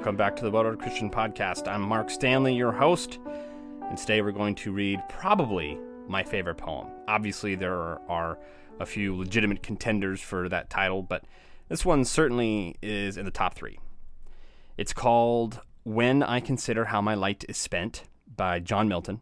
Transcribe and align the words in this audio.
welcome 0.00 0.16
back 0.16 0.34
to 0.34 0.44
the 0.44 0.50
Read 0.50 0.78
Christian 0.78 1.10
Podcast. 1.10 1.68
I'm 1.68 1.82
Mark 1.82 2.08
Stanley, 2.08 2.54
your 2.54 2.72
host, 2.72 3.18
and 3.82 3.98
today 3.98 4.22
we're 4.22 4.32
going 4.32 4.54
to 4.54 4.72
read 4.72 4.98
probably 5.10 5.78
my 6.08 6.22
favorite 6.22 6.54
poem. 6.54 6.88
Obviously, 7.06 7.54
there 7.54 8.00
are 8.08 8.38
a 8.78 8.86
few 8.86 9.14
legitimate 9.14 9.62
contenders 9.62 10.22
for 10.22 10.48
that 10.48 10.70
title, 10.70 11.02
but 11.02 11.24
this 11.68 11.84
one 11.84 12.06
certainly 12.06 12.76
is 12.80 13.18
in 13.18 13.26
the 13.26 13.30
top 13.30 13.54
three. 13.54 13.78
It's 14.78 14.94
called 14.94 15.60
When 15.84 16.22
I 16.22 16.40
Consider 16.40 16.86
How 16.86 17.02
My 17.02 17.12
Light 17.12 17.44
is 17.46 17.58
Spent 17.58 18.04
by 18.34 18.58
John 18.58 18.88
Milton. 18.88 19.20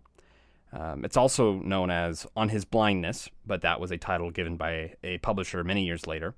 Um, 0.72 1.04
it's 1.04 1.16
also 1.16 1.54
known 1.54 1.90
as 1.90 2.24
On 2.36 2.50
His 2.50 2.64
Blindness, 2.64 3.28
but 3.44 3.62
that 3.62 3.80
was 3.80 3.90
a 3.90 3.96
title 3.96 4.30
given 4.30 4.56
by 4.56 4.94
a 5.02 5.18
publisher 5.18 5.64
many 5.64 5.84
years 5.84 6.06
later. 6.06 6.36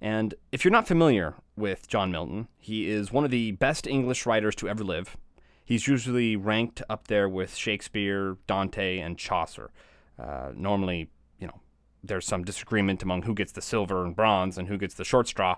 And 0.00 0.34
if 0.50 0.64
you're 0.64 0.72
not 0.72 0.88
familiar 0.88 1.34
with 1.56 1.88
John 1.88 2.10
Milton, 2.10 2.48
he 2.58 2.88
is 2.88 3.12
one 3.12 3.24
of 3.24 3.30
the 3.30 3.52
best 3.52 3.86
English 3.86 4.24
writers 4.24 4.54
to 4.56 4.68
ever 4.68 4.82
live. 4.82 5.16
He's 5.64 5.86
usually 5.86 6.36
ranked 6.36 6.82
up 6.88 7.08
there 7.08 7.28
with 7.28 7.54
Shakespeare, 7.54 8.36
Dante, 8.46 8.98
and 8.98 9.18
Chaucer. 9.18 9.70
Uh, 10.18 10.52
normally, 10.54 11.10
you 11.38 11.46
know, 11.46 11.60
there's 12.02 12.26
some 12.26 12.44
disagreement 12.44 13.02
among 13.02 13.22
who 13.22 13.34
gets 13.34 13.52
the 13.52 13.62
silver 13.62 14.04
and 14.04 14.16
bronze 14.16 14.58
and 14.58 14.68
who 14.68 14.78
gets 14.78 14.94
the 14.94 15.04
short 15.04 15.28
straw, 15.28 15.56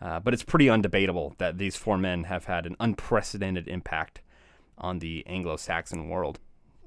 uh, 0.00 0.20
but 0.20 0.34
it's 0.34 0.42
pretty 0.42 0.66
undebatable 0.66 1.38
that 1.38 1.58
these 1.58 1.76
four 1.76 1.96
men 1.96 2.24
have 2.24 2.44
had 2.44 2.66
an 2.66 2.76
unprecedented 2.80 3.66
impact 3.68 4.20
on 4.78 4.98
the 4.98 5.24
Anglo 5.26 5.56
Saxon 5.56 6.08
world. 6.08 6.38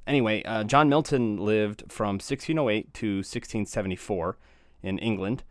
Anyway, 0.05 0.43
uh, 0.43 0.63
John 0.63 0.89
Milton 0.89 1.37
lived 1.37 1.83
from 1.87 2.15
1608 2.15 2.93
to 2.95 3.17
1674 3.17 4.37
in 4.83 4.97
England. 4.99 5.43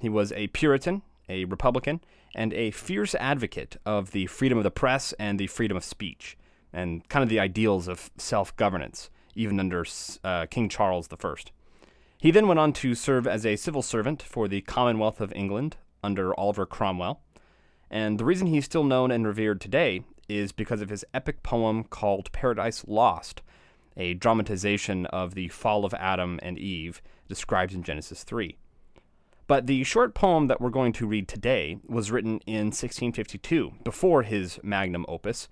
He 0.00 0.08
was 0.08 0.32
a 0.32 0.48
Puritan, 0.48 1.02
a 1.28 1.44
Republican, 1.44 2.00
and 2.34 2.52
a 2.54 2.70
fierce 2.70 3.14
advocate 3.16 3.76
of 3.84 4.12
the 4.12 4.26
freedom 4.26 4.56
of 4.56 4.64
the 4.64 4.70
press 4.70 5.12
and 5.18 5.38
the 5.38 5.46
freedom 5.46 5.76
of 5.76 5.84
speech, 5.84 6.38
and 6.72 7.06
kind 7.08 7.22
of 7.22 7.28
the 7.28 7.40
ideals 7.40 7.86
of 7.86 8.10
self 8.16 8.56
governance, 8.56 9.10
even 9.34 9.60
under 9.60 9.84
uh, 10.24 10.46
King 10.46 10.68
Charles 10.68 11.08
I. 11.12 11.34
He 12.18 12.30
then 12.30 12.48
went 12.48 12.60
on 12.60 12.72
to 12.74 12.94
serve 12.94 13.26
as 13.26 13.44
a 13.44 13.56
civil 13.56 13.82
servant 13.82 14.22
for 14.22 14.48
the 14.48 14.62
Commonwealth 14.62 15.20
of 15.20 15.32
England 15.34 15.76
under 16.02 16.38
Oliver 16.38 16.66
Cromwell. 16.66 17.20
And 17.90 18.18
the 18.18 18.24
reason 18.24 18.46
he's 18.46 18.64
still 18.64 18.84
known 18.84 19.10
and 19.10 19.26
revered 19.26 19.60
today 19.60 20.04
is 20.28 20.52
because 20.52 20.80
of 20.80 20.90
his 20.90 21.04
epic 21.12 21.42
poem 21.42 21.84
called 21.84 22.30
Paradise 22.32 22.84
Lost, 22.86 23.42
a 23.96 24.14
dramatization 24.14 25.06
of 25.06 25.34
the 25.34 25.48
fall 25.48 25.84
of 25.84 25.92
Adam 25.94 26.38
and 26.42 26.58
Eve 26.58 27.02
described 27.28 27.74
in 27.74 27.82
Genesis 27.82 28.22
3. 28.22 28.56
But 29.50 29.66
the 29.66 29.82
short 29.82 30.14
poem 30.14 30.46
that 30.46 30.60
we're 30.60 30.70
going 30.70 30.92
to 30.92 31.08
read 31.08 31.26
today 31.26 31.78
was 31.84 32.12
written 32.12 32.38
in 32.46 32.66
1652, 32.66 33.72
before 33.82 34.22
his 34.22 34.60
magnum 34.62 35.04
opus, 35.08 35.48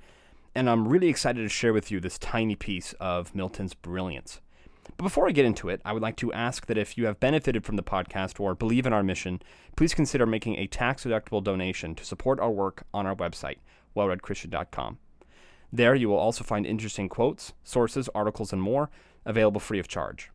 and 0.54 0.70
I'm 0.70 0.86
really 0.86 1.08
excited 1.08 1.42
to 1.42 1.48
share 1.48 1.72
with 1.72 1.90
you 1.90 1.98
this 1.98 2.16
tiny 2.16 2.54
piece 2.54 2.92
of 3.00 3.34
Milton's 3.34 3.74
brilliance. 3.74 4.40
But 4.84 5.02
before 5.02 5.26
I 5.26 5.32
get 5.32 5.46
into 5.46 5.68
it, 5.68 5.80
I 5.84 5.92
would 5.92 6.00
like 6.00 6.14
to 6.18 6.32
ask 6.32 6.66
that 6.66 6.78
if 6.78 6.96
you 6.96 7.06
have 7.06 7.18
benefited 7.18 7.64
from 7.64 7.74
the 7.74 7.82
podcast 7.82 8.38
or 8.38 8.54
believe 8.54 8.86
in 8.86 8.92
our 8.92 9.02
mission, 9.02 9.42
please 9.74 9.94
consider 9.94 10.26
making 10.26 10.54
a 10.58 10.68
tax 10.68 11.02
deductible 11.02 11.42
donation 11.42 11.96
to 11.96 12.04
support 12.04 12.38
our 12.38 12.52
work 12.52 12.84
on 12.94 13.04
our 13.04 13.16
website, 13.16 13.56
wellreadchristian.com. 13.96 14.98
There 15.72 15.96
you 15.96 16.08
will 16.08 16.18
also 16.18 16.44
find 16.44 16.66
interesting 16.66 17.08
quotes, 17.08 17.52
sources, 17.64 18.08
articles, 18.14 18.52
and 18.52 18.62
more 18.62 18.90
available 19.24 19.60
free 19.60 19.80
of 19.80 19.88
charge. 19.88 20.30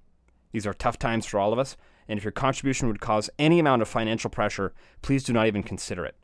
These 0.51 0.68
are 0.68 0.74
tough 0.74 1.00
times 1.00 1.25
for 1.25 1.40
all 1.40 1.53
of 1.53 1.59
us, 1.59 1.78
and 2.08 2.18
if 2.18 2.24
your 2.24 2.31
contribution 2.31 2.88
would 2.88 3.02
cause 3.02 3.30
any 3.40 3.59
amount 3.59 3.81
of 3.81 3.88
financial 3.88 4.30
pressure, 4.30 4.74
please 5.02 5.24
do 5.24 5.34
not 5.34 5.47
even 5.47 5.64
consider 5.64 6.06
it. 6.06 6.16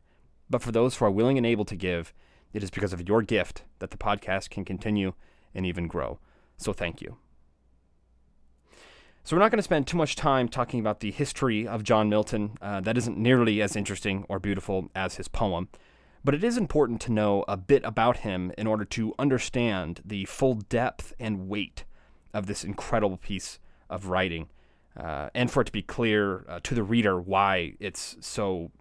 But 0.49 0.61
for 0.61 0.71
those 0.71 0.97
who 0.97 1.05
are 1.05 1.11
willing 1.11 1.37
and 1.37 1.45
able 1.45 1.65
to 1.65 1.75
give, 1.75 2.13
it 2.53 2.63
is 2.63 2.71
because 2.71 2.93
of 2.93 3.07
your 3.07 3.21
gift 3.21 3.63
that 3.79 3.91
the 3.91 3.97
podcast 3.97 4.49
can 4.49 4.65
continue 4.65 5.13
and 5.53 5.65
even 5.65 5.87
grow. 5.87 6.19
So 6.57 6.73
thank 6.73 7.01
you. 7.01 7.17
So, 9.23 9.35
we're 9.35 9.41
not 9.41 9.51
going 9.51 9.59
to 9.59 9.63
spend 9.63 9.85
too 9.85 9.97
much 9.97 10.15
time 10.15 10.47
talking 10.47 10.79
about 10.79 11.01
the 11.01 11.11
history 11.11 11.67
of 11.67 11.83
John 11.83 12.09
Milton. 12.09 12.57
Uh, 12.61 12.81
that 12.81 12.97
isn't 12.97 13.17
nearly 13.17 13.61
as 13.61 13.75
interesting 13.75 14.25
or 14.27 14.39
beautiful 14.39 14.89
as 14.95 15.17
his 15.17 15.27
poem. 15.27 15.67
But 16.23 16.33
it 16.33 16.43
is 16.43 16.57
important 16.57 16.99
to 17.01 17.11
know 17.11 17.45
a 17.47 17.55
bit 17.55 17.83
about 17.83 18.17
him 18.17 18.51
in 18.57 18.65
order 18.65 18.85
to 18.85 19.13
understand 19.19 20.01
the 20.03 20.25
full 20.25 20.55
depth 20.55 21.13
and 21.19 21.47
weight 21.47 21.83
of 22.33 22.47
this 22.47 22.63
incredible 22.63 23.17
piece 23.17 23.59
of 23.89 24.07
writing 24.07 24.49
uh, 24.99 25.29
and 25.33 25.49
for 25.49 25.61
it 25.61 25.65
to 25.65 25.71
be 25.71 25.81
clear 25.81 26.45
uh, 26.47 26.59
to 26.63 26.75
the 26.75 26.83
reader 26.83 27.19
why 27.19 27.73
it's 27.79 28.17
so, 28.19 28.71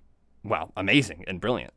well, 0.42 0.72
amazing 0.76 1.24
and 1.26 1.40
brilliant. 1.40 1.72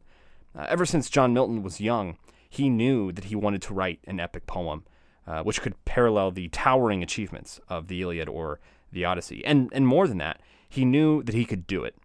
Uh, 0.58 0.66
ever 0.68 0.86
since 0.86 1.10
John 1.10 1.34
Milton 1.34 1.64
was 1.64 1.80
young, 1.80 2.18
he 2.50 2.70
knew 2.70 3.12
that 3.12 3.26
he 3.26 3.36
wanted 3.36 3.62
to 3.64 3.74
write 3.74 4.00
an 4.06 4.20
epic 4.20 4.48
poem 4.48 4.84
uh, 5.28 5.44
which 5.44 5.62
could 5.62 5.84
parallel 5.86 6.32
the 6.32 6.48
towering 6.50 7.04
achievements 7.04 7.60
of 7.70 7.88
the 7.88 8.02
Iliad 8.02 8.28
or 8.28 8.60
the 8.92 9.06
Odyssey. 9.06 9.46
And, 9.46 9.70
and 9.72 9.88
more 9.88 10.08
than 10.08 10.18
that, 10.18 10.42
he 10.68 10.86
knew 10.86 11.24
that 11.24 11.36
he 11.36 11.46
could 11.46 11.68
do 11.68 11.84
it. 11.84 11.96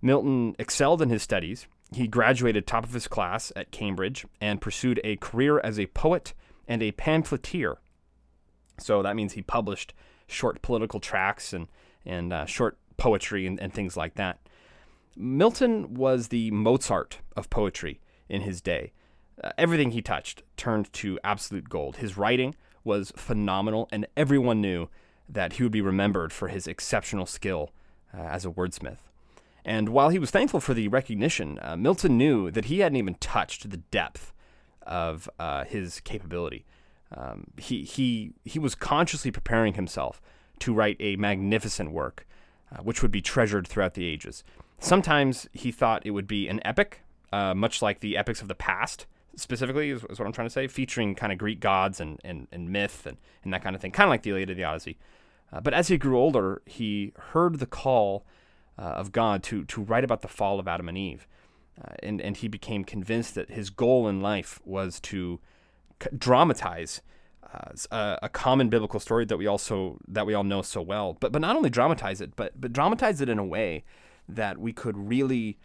Milton 0.00 0.56
excelled 0.58 1.02
in 1.02 1.10
his 1.10 1.22
studies. 1.22 1.66
He 1.92 2.06
graduated 2.06 2.66
top 2.66 2.84
of 2.84 2.92
his 2.92 3.08
class 3.08 3.52
at 3.56 3.70
Cambridge 3.70 4.26
and 4.40 4.60
pursued 4.60 5.00
a 5.04 5.16
career 5.16 5.60
as 5.60 5.78
a 5.78 5.86
poet 5.86 6.34
and 6.66 6.82
a 6.82 6.92
pamphleteer. 6.92 7.78
So 8.78 9.02
that 9.02 9.16
means 9.16 9.32
he 9.32 9.42
published 9.42 9.94
short 10.28 10.62
political 10.62 11.00
tracts 11.00 11.52
and 11.52 11.66
and 12.06 12.32
uh, 12.32 12.46
short 12.46 12.78
poetry 12.96 13.46
and, 13.46 13.58
and 13.60 13.72
things 13.72 13.96
like 13.96 14.14
that. 14.14 14.38
Milton 15.16 15.94
was 15.94 16.28
the 16.28 16.50
Mozart 16.52 17.18
of 17.36 17.50
poetry 17.50 18.00
in 18.28 18.42
his 18.42 18.60
day. 18.60 18.92
Uh, 19.42 19.50
everything 19.58 19.90
he 19.90 20.02
touched 20.02 20.42
turned 20.56 20.92
to 20.92 21.18
absolute 21.24 21.68
gold. 21.68 21.96
His 21.96 22.16
writing 22.16 22.54
was 22.84 23.12
phenomenal, 23.16 23.88
and 23.90 24.06
everyone 24.16 24.60
knew 24.60 24.88
that 25.28 25.54
he 25.54 25.62
would 25.62 25.72
be 25.72 25.80
remembered 25.80 26.32
for 26.32 26.48
his 26.48 26.66
exceptional 26.66 27.26
skill 27.26 27.70
uh, 28.16 28.22
as 28.22 28.44
a 28.44 28.50
wordsmith. 28.50 28.98
And 29.64 29.90
while 29.90 30.08
he 30.08 30.18
was 30.18 30.30
thankful 30.30 30.60
for 30.60 30.72
the 30.72 30.88
recognition, 30.88 31.58
uh, 31.60 31.76
Milton 31.76 32.16
knew 32.16 32.50
that 32.50 32.66
he 32.66 32.78
hadn't 32.78 32.96
even 32.96 33.16
touched 33.16 33.68
the 33.68 33.76
depth 33.76 34.32
of 34.82 35.28
uh, 35.38 35.64
his 35.64 36.00
capability. 36.00 36.64
Um, 37.16 37.48
he, 37.56 37.84
he, 37.84 38.32
he 38.44 38.58
was 38.58 38.74
consciously 38.74 39.30
preparing 39.30 39.74
himself 39.74 40.20
to 40.60 40.74
write 40.74 40.96
a 41.00 41.16
magnificent 41.16 41.92
work, 41.92 42.26
uh, 42.72 42.82
which 42.82 43.02
would 43.02 43.10
be 43.10 43.22
treasured 43.22 43.66
throughout 43.66 43.94
the 43.94 44.06
ages. 44.06 44.44
Sometimes 44.78 45.48
he 45.52 45.72
thought 45.72 46.04
it 46.04 46.10
would 46.10 46.26
be 46.26 46.48
an 46.48 46.60
epic, 46.64 47.02
uh, 47.32 47.54
much 47.54 47.82
like 47.82 48.00
the 48.00 48.16
epics 48.16 48.42
of 48.42 48.48
the 48.48 48.54
past, 48.54 49.06
specifically, 49.36 49.90
is, 49.90 50.04
is, 50.10 50.18
what 50.18 50.26
I'm 50.26 50.32
trying 50.32 50.46
to 50.46 50.52
say, 50.52 50.68
featuring 50.68 51.14
kind 51.14 51.32
of 51.32 51.38
Greek 51.38 51.60
gods 51.60 52.00
and, 52.00 52.20
and, 52.24 52.46
and 52.52 52.70
myth 52.70 53.06
and, 53.06 53.16
and 53.42 53.52
that 53.52 53.62
kind 53.62 53.74
of 53.74 53.82
thing, 53.82 53.92
kind 53.92 54.08
of 54.08 54.10
like 54.10 54.22
the 54.22 54.30
Iliad 54.30 54.50
and 54.50 54.58
the 54.58 54.64
Odyssey. 54.64 54.98
Uh, 55.52 55.60
but 55.60 55.72
as 55.74 55.88
he 55.88 55.96
grew 55.96 56.18
older, 56.18 56.62
he 56.66 57.12
heard 57.32 57.58
the 57.58 57.66
call 57.66 58.26
uh, 58.78 58.82
of 58.82 59.12
God 59.12 59.42
to, 59.44 59.64
to 59.64 59.82
write 59.82 60.04
about 60.04 60.22
the 60.22 60.28
fall 60.28 60.60
of 60.60 60.68
Adam 60.68 60.88
and 60.88 60.98
Eve. 60.98 61.26
Uh, 61.80 61.94
and, 62.02 62.20
and 62.20 62.36
he 62.36 62.48
became 62.48 62.84
convinced 62.84 63.34
that 63.34 63.50
his 63.50 63.70
goal 63.70 64.08
in 64.08 64.20
life 64.20 64.60
was 64.64 65.00
to 65.00 65.40
dramatize 66.16 67.02
uh, 67.52 67.72
a, 67.90 68.18
a, 68.24 68.28
common 68.28 68.68
biblical 68.68 69.00
story 69.00 69.24
that 69.24 69.36
we 69.36 69.46
also 69.46 69.98
that 70.06 70.26
we 70.26 70.34
all 70.34 70.44
know 70.44 70.62
so 70.62 70.82
well. 70.82 71.16
But 71.18 71.32
but 71.32 71.40
not 71.40 71.56
only 71.56 71.70
dramatize 71.70 72.20
it, 72.20 72.36
but 72.36 72.60
but 72.60 72.72
dramatize 72.72 73.20
it 73.20 73.28
in 73.28 73.38
a 73.38 73.44
way 73.44 73.84
that 74.28 74.58
we 74.58 74.72
could 74.72 74.96
really 74.96 75.58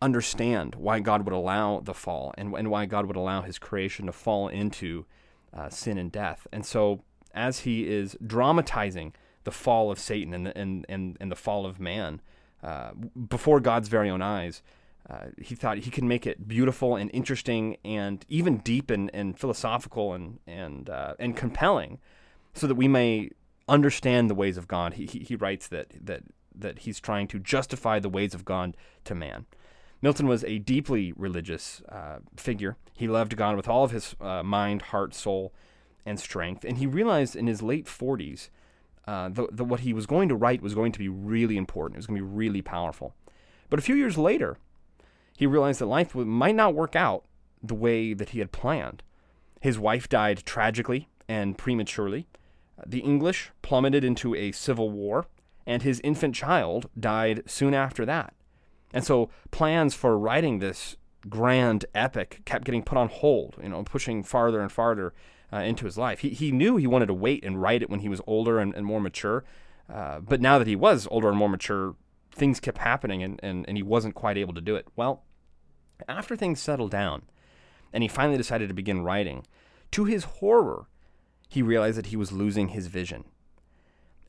understand 0.00 0.76
why 0.76 1.00
God 1.00 1.24
would 1.24 1.34
allow 1.34 1.80
the 1.80 1.94
fall 1.94 2.32
and 2.38 2.54
and 2.54 2.70
why 2.70 2.86
God 2.86 3.06
would 3.06 3.16
allow 3.16 3.42
His 3.42 3.58
creation 3.58 4.06
to 4.06 4.12
fall 4.12 4.48
into 4.48 5.04
uh, 5.52 5.68
sin 5.68 5.98
and 5.98 6.10
death. 6.10 6.46
And 6.52 6.64
so 6.64 7.02
as 7.34 7.60
he 7.60 7.88
is 7.88 8.16
dramatizing 8.24 9.14
the 9.44 9.50
fall 9.50 9.90
of 9.90 9.98
Satan 9.98 10.34
and 10.34 10.46
the, 10.46 10.58
and, 10.58 10.84
and, 10.88 11.16
and 11.20 11.30
the 11.30 11.36
fall 11.36 11.64
of 11.64 11.80
man 11.80 12.20
uh, 12.62 12.92
before 13.28 13.60
God's 13.60 13.88
very 13.88 14.10
own 14.10 14.22
eyes, 14.22 14.62
uh, 15.08 15.26
he 15.40 15.54
thought 15.54 15.78
he 15.78 15.90
could 15.90 16.04
make 16.04 16.26
it 16.26 16.46
beautiful 16.46 16.96
and 16.96 17.10
interesting 17.12 17.76
and 17.84 18.24
even 18.28 18.58
deep 18.58 18.90
and, 18.90 19.10
and 19.14 19.38
philosophical 19.38 20.12
and 20.12 20.38
and 20.46 20.90
uh, 20.90 21.14
and 21.18 21.36
compelling, 21.36 21.98
so 22.54 22.66
that 22.66 22.74
we 22.74 22.88
may 22.88 23.30
understand 23.68 24.28
the 24.28 24.34
ways 24.34 24.56
of 24.56 24.68
God. 24.68 24.94
He, 24.94 25.06
he, 25.06 25.20
he 25.20 25.36
writes 25.36 25.68
that 25.68 25.88
that 26.04 26.22
that 26.54 26.80
he's 26.80 27.00
trying 27.00 27.28
to 27.28 27.38
justify 27.38 27.98
the 27.98 28.08
ways 28.08 28.34
of 28.34 28.44
God 28.44 28.76
to 29.04 29.14
man. 29.14 29.46
Milton 30.02 30.26
was 30.26 30.44
a 30.44 30.58
deeply 30.58 31.12
religious 31.16 31.82
uh, 31.88 32.18
figure. 32.36 32.76
He 32.94 33.06
loved 33.06 33.36
God 33.36 33.56
with 33.56 33.68
all 33.68 33.84
of 33.84 33.90
his 33.90 34.14
uh, 34.20 34.42
mind, 34.42 34.82
heart, 34.82 35.14
soul, 35.14 35.52
and 36.06 36.18
strength. 36.18 36.64
And 36.64 36.78
he 36.78 36.86
realized 36.86 37.36
in 37.36 37.46
his 37.46 37.62
late 37.62 37.86
40s 37.86 38.48
uh, 39.06 39.28
that 39.28 39.64
what 39.64 39.80
he 39.80 39.92
was 39.92 40.06
going 40.06 40.28
to 40.28 40.36
write 40.36 40.62
was 40.62 40.74
going 40.74 40.92
to 40.92 40.98
be 40.98 41.08
really 41.08 41.56
important. 41.56 41.96
It 41.96 41.98
was 41.98 42.06
going 42.06 42.20
to 42.20 42.24
be 42.24 42.34
really 42.34 42.62
powerful. 42.62 43.14
But 43.68 43.78
a 43.78 43.82
few 43.82 43.94
years 43.94 44.16
later, 44.16 44.58
he 45.40 45.46
realized 45.46 45.80
that 45.80 45.86
life 45.86 46.14
might 46.14 46.54
not 46.54 46.74
work 46.74 46.94
out 46.94 47.24
the 47.62 47.74
way 47.74 48.12
that 48.12 48.28
he 48.28 48.40
had 48.40 48.52
planned. 48.52 49.02
His 49.58 49.78
wife 49.78 50.06
died 50.06 50.42
tragically 50.44 51.08
and 51.30 51.56
prematurely. 51.56 52.28
The 52.86 52.98
English 52.98 53.50
plummeted 53.62 54.04
into 54.04 54.34
a 54.34 54.52
civil 54.52 54.90
war, 54.90 55.28
and 55.66 55.82
his 55.82 55.98
infant 56.04 56.34
child 56.34 56.90
died 56.98 57.44
soon 57.46 57.72
after 57.72 58.04
that. 58.04 58.34
And 58.92 59.02
so 59.02 59.30
plans 59.50 59.94
for 59.94 60.18
writing 60.18 60.58
this 60.58 60.96
grand 61.30 61.86
epic 61.94 62.42
kept 62.44 62.64
getting 62.64 62.82
put 62.82 62.98
on 62.98 63.08
hold, 63.08 63.56
you 63.62 63.70
know, 63.70 63.82
pushing 63.82 64.22
farther 64.22 64.60
and 64.60 64.70
farther 64.70 65.14
uh, 65.50 65.60
into 65.60 65.86
his 65.86 65.96
life. 65.96 66.18
He, 66.18 66.28
he 66.28 66.52
knew 66.52 66.76
he 66.76 66.86
wanted 66.86 67.06
to 67.06 67.14
wait 67.14 67.42
and 67.46 67.62
write 67.62 67.80
it 67.80 67.88
when 67.88 68.00
he 68.00 68.10
was 68.10 68.20
older 68.26 68.58
and, 68.58 68.74
and 68.74 68.84
more 68.84 69.00
mature. 69.00 69.44
Uh, 69.90 70.20
but 70.20 70.42
now 70.42 70.58
that 70.58 70.66
he 70.66 70.76
was 70.76 71.08
older 71.10 71.30
and 71.30 71.38
more 71.38 71.48
mature, 71.48 71.96
things 72.30 72.60
kept 72.60 72.76
happening 72.76 73.22
and, 73.22 73.40
and, 73.42 73.64
and 73.66 73.78
he 73.78 73.82
wasn't 73.82 74.14
quite 74.14 74.36
able 74.36 74.52
to 74.52 74.60
do 74.60 74.76
it. 74.76 74.86
Well, 74.96 75.24
after 76.08 76.36
things 76.36 76.60
settled 76.60 76.90
down 76.90 77.22
and 77.92 78.02
he 78.02 78.08
finally 78.08 78.36
decided 78.36 78.68
to 78.68 78.74
begin 78.74 79.02
writing, 79.02 79.44
to 79.92 80.04
his 80.04 80.24
horror, 80.24 80.86
he 81.48 81.62
realized 81.62 81.98
that 81.98 82.06
he 82.06 82.16
was 82.16 82.32
losing 82.32 82.68
his 82.68 82.86
vision. 82.86 83.24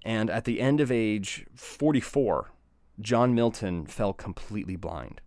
And 0.03 0.29
at 0.29 0.45
the 0.45 0.59
end 0.59 0.81
of 0.81 0.91
age 0.91 1.45
44, 1.55 2.51
John 2.99 3.35
Milton 3.35 3.85
fell 3.85 4.13
completely 4.13 4.75
blind. 4.75 5.21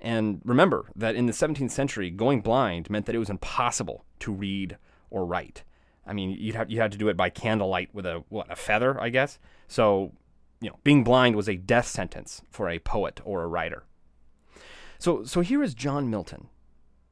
And 0.00 0.40
remember 0.44 0.86
that 0.94 1.16
in 1.16 1.26
the 1.26 1.32
17th 1.32 1.70
century, 1.70 2.10
going 2.10 2.40
blind 2.40 2.88
meant 2.88 3.06
that 3.06 3.14
it 3.14 3.18
was 3.18 3.30
impossible 3.30 4.04
to 4.20 4.32
read 4.32 4.78
or 5.10 5.26
write. 5.26 5.64
I 6.06 6.12
mean, 6.12 6.30
you'd 6.30 6.54
have, 6.54 6.70
you 6.70 6.80
had 6.80 6.92
to 6.92 6.98
do 6.98 7.08
it 7.08 7.16
by 7.16 7.30
candlelight 7.30 7.94
with 7.94 8.06
a 8.06 8.24
what 8.28 8.50
a 8.50 8.56
feather, 8.56 8.98
I 9.00 9.10
guess. 9.10 9.38
So, 9.66 10.12
you 10.60 10.70
know, 10.70 10.78
being 10.84 11.04
blind 11.04 11.36
was 11.36 11.48
a 11.48 11.56
death 11.56 11.86
sentence 11.86 12.42
for 12.48 12.68
a 12.68 12.78
poet 12.78 13.20
or 13.24 13.42
a 13.42 13.46
writer. 13.46 13.84
So, 14.98 15.24
so 15.24 15.40
here 15.40 15.62
is 15.62 15.74
John 15.74 16.10
Milton. 16.10 16.48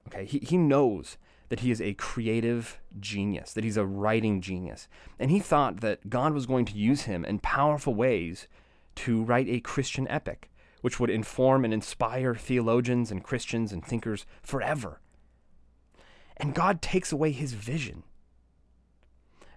Okay, 0.09 0.25
he, 0.25 0.39
he 0.39 0.57
knows 0.57 1.19
that 1.49 1.61
he 1.61 1.71
is 1.71 1.81
a 1.81 1.95
creative 1.95 2.81
genius, 2.99 3.53
that 3.53 3.65
he's 3.65 3.77
a 3.77 3.87
writing 3.87 4.41
genius. 4.41 4.89
And 5.19 5.31
he 5.31 5.39
thought 5.39 5.81
that 5.81 6.11
God 6.11 6.33
was 6.33 6.47
going 6.47 6.65
to 6.67 6.77
use 6.77 7.03
him 7.03 7.25
in 7.25 7.39
powerful 7.39 7.95
ways 7.95 8.49
to 8.97 9.23
write 9.23 9.49
a 9.49 9.61
Christian 9.61 10.09
epic 10.09 10.51
which 10.81 11.01
would 11.01 11.11
inform 11.11 11.65
and 11.65 11.75
inspire 11.75 12.35
theologians 12.35 13.11
and 13.11 13.25
Christians 13.25 13.73
and 13.73 13.85
thinkers 13.85 14.27
forever. 14.43 15.01
And 16.37 16.55
God 16.55 16.83
takes 16.83 17.11
away 17.11 17.33
his 17.33 17.55
vision. 17.55 18.03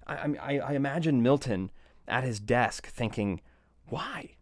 I, 0.08 0.34
I, 0.42 0.60
I 0.60 0.72
imagine 0.74 1.22
Milton 1.22 1.70
at 2.08 2.24
his 2.24 2.40
desk 2.40 2.88
thinking, 2.88 3.42
why? 3.90 4.38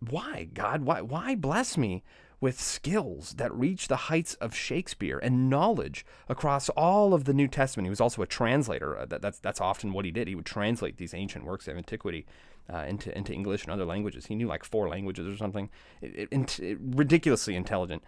Why, 0.00 0.48
God? 0.52 0.82
Why, 0.82 1.00
why 1.00 1.34
bless 1.34 1.76
me 1.76 2.02
with 2.40 2.60
skills 2.60 3.34
that 3.34 3.52
reach 3.54 3.88
the 3.88 3.96
heights 3.96 4.34
of 4.34 4.54
Shakespeare 4.54 5.18
and 5.18 5.48
knowledge 5.48 6.04
across 6.28 6.68
all 6.70 7.14
of 7.14 7.24
the 7.24 7.34
New 7.34 7.48
Testament? 7.48 7.86
He 7.86 7.90
was 7.90 8.00
also 8.00 8.22
a 8.22 8.26
translator. 8.26 8.98
Uh, 8.98 9.06
that, 9.06 9.22
that's, 9.22 9.38
that's 9.38 9.60
often 9.60 9.92
what 9.92 10.04
he 10.04 10.10
did. 10.10 10.28
He 10.28 10.34
would 10.34 10.46
translate 10.46 10.96
these 10.96 11.14
ancient 11.14 11.44
works 11.44 11.68
of 11.68 11.76
antiquity 11.76 12.26
uh, 12.72 12.78
into 12.78 13.16
into 13.16 13.32
English 13.32 13.62
and 13.62 13.72
other 13.72 13.84
languages. 13.84 14.26
He 14.26 14.34
knew 14.34 14.48
like 14.48 14.64
four 14.64 14.88
languages 14.88 15.26
or 15.26 15.36
something. 15.36 15.70
It, 16.02 16.28
it, 16.30 16.58
it, 16.58 16.78
ridiculously 16.80 17.54
intelligent. 17.54 18.02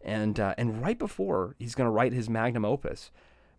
And 0.00 0.38
uh, 0.38 0.54
and 0.56 0.80
right 0.82 0.98
before 0.98 1.56
he's 1.58 1.74
going 1.74 1.86
to 1.86 1.90
write 1.90 2.12
his 2.12 2.30
magnum 2.30 2.64
opus, 2.64 3.10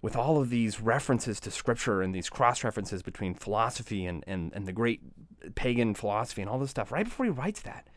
with 0.01 0.15
all 0.15 0.39
of 0.39 0.51
these 0.51 0.79
references 0.79 1.39
to 1.39 1.49
scripture 1.49 2.01
and 2.01 2.13
these 2.13 2.29
cross 2.29 2.63
references 2.63 3.01
between 3.01 3.33
philosophy 3.33 4.05
and, 4.05 4.23
and, 4.27 4.53
and 4.53 4.67
the 4.67 4.71
great 4.71 5.01
pagan 5.55 5.95
philosophy 5.95 6.41
and 6.43 6.49
all 6.49 6.59
this 6.59 6.69
stuff, 6.69 6.91
right 6.91 7.05
before 7.05 7.25
he 7.25 7.31
writes 7.31 7.61
that, 7.61 7.87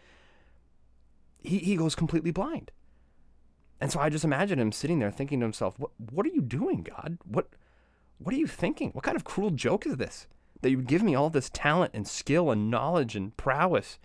he, 1.49 1.59
he 1.59 1.77
goes 1.77 1.95
completely 1.95 2.31
blind. 2.31 2.71
And 3.81 3.93
so 3.93 4.01
I 4.01 4.09
just 4.09 4.25
imagine 4.25 4.59
him 4.59 4.73
sitting 4.73 4.99
there 4.99 5.11
thinking 5.11 5.41
to 5.41 5.47
himself, 5.47 5.79
what, 5.79 5.93
what 6.11 6.27
are 6.27 6.31
you 6.31 6.43
doing, 6.43 6.83
God? 6.83 7.19
What, 7.25 7.49
what 8.19 8.35
are 8.35 8.39
you 8.39 8.47
thinking? 8.47 8.91
What 8.91 9.05
kind 9.05 9.17
of 9.17 9.25
cruel 9.25 9.51
joke 9.51 9.87
is 9.87 9.97
this? 9.97 10.27
that 10.61 10.71
you 10.71 10.77
would 10.77 10.87
give 10.87 11.03
me 11.03 11.15
all 11.15 11.31
this 11.31 11.51
talent 11.51 11.93
and 11.95 12.07
skill 12.07 12.51
and 12.51 12.71
knowledge 12.71 13.15
and 13.15 13.37
prowess, 13.37 13.99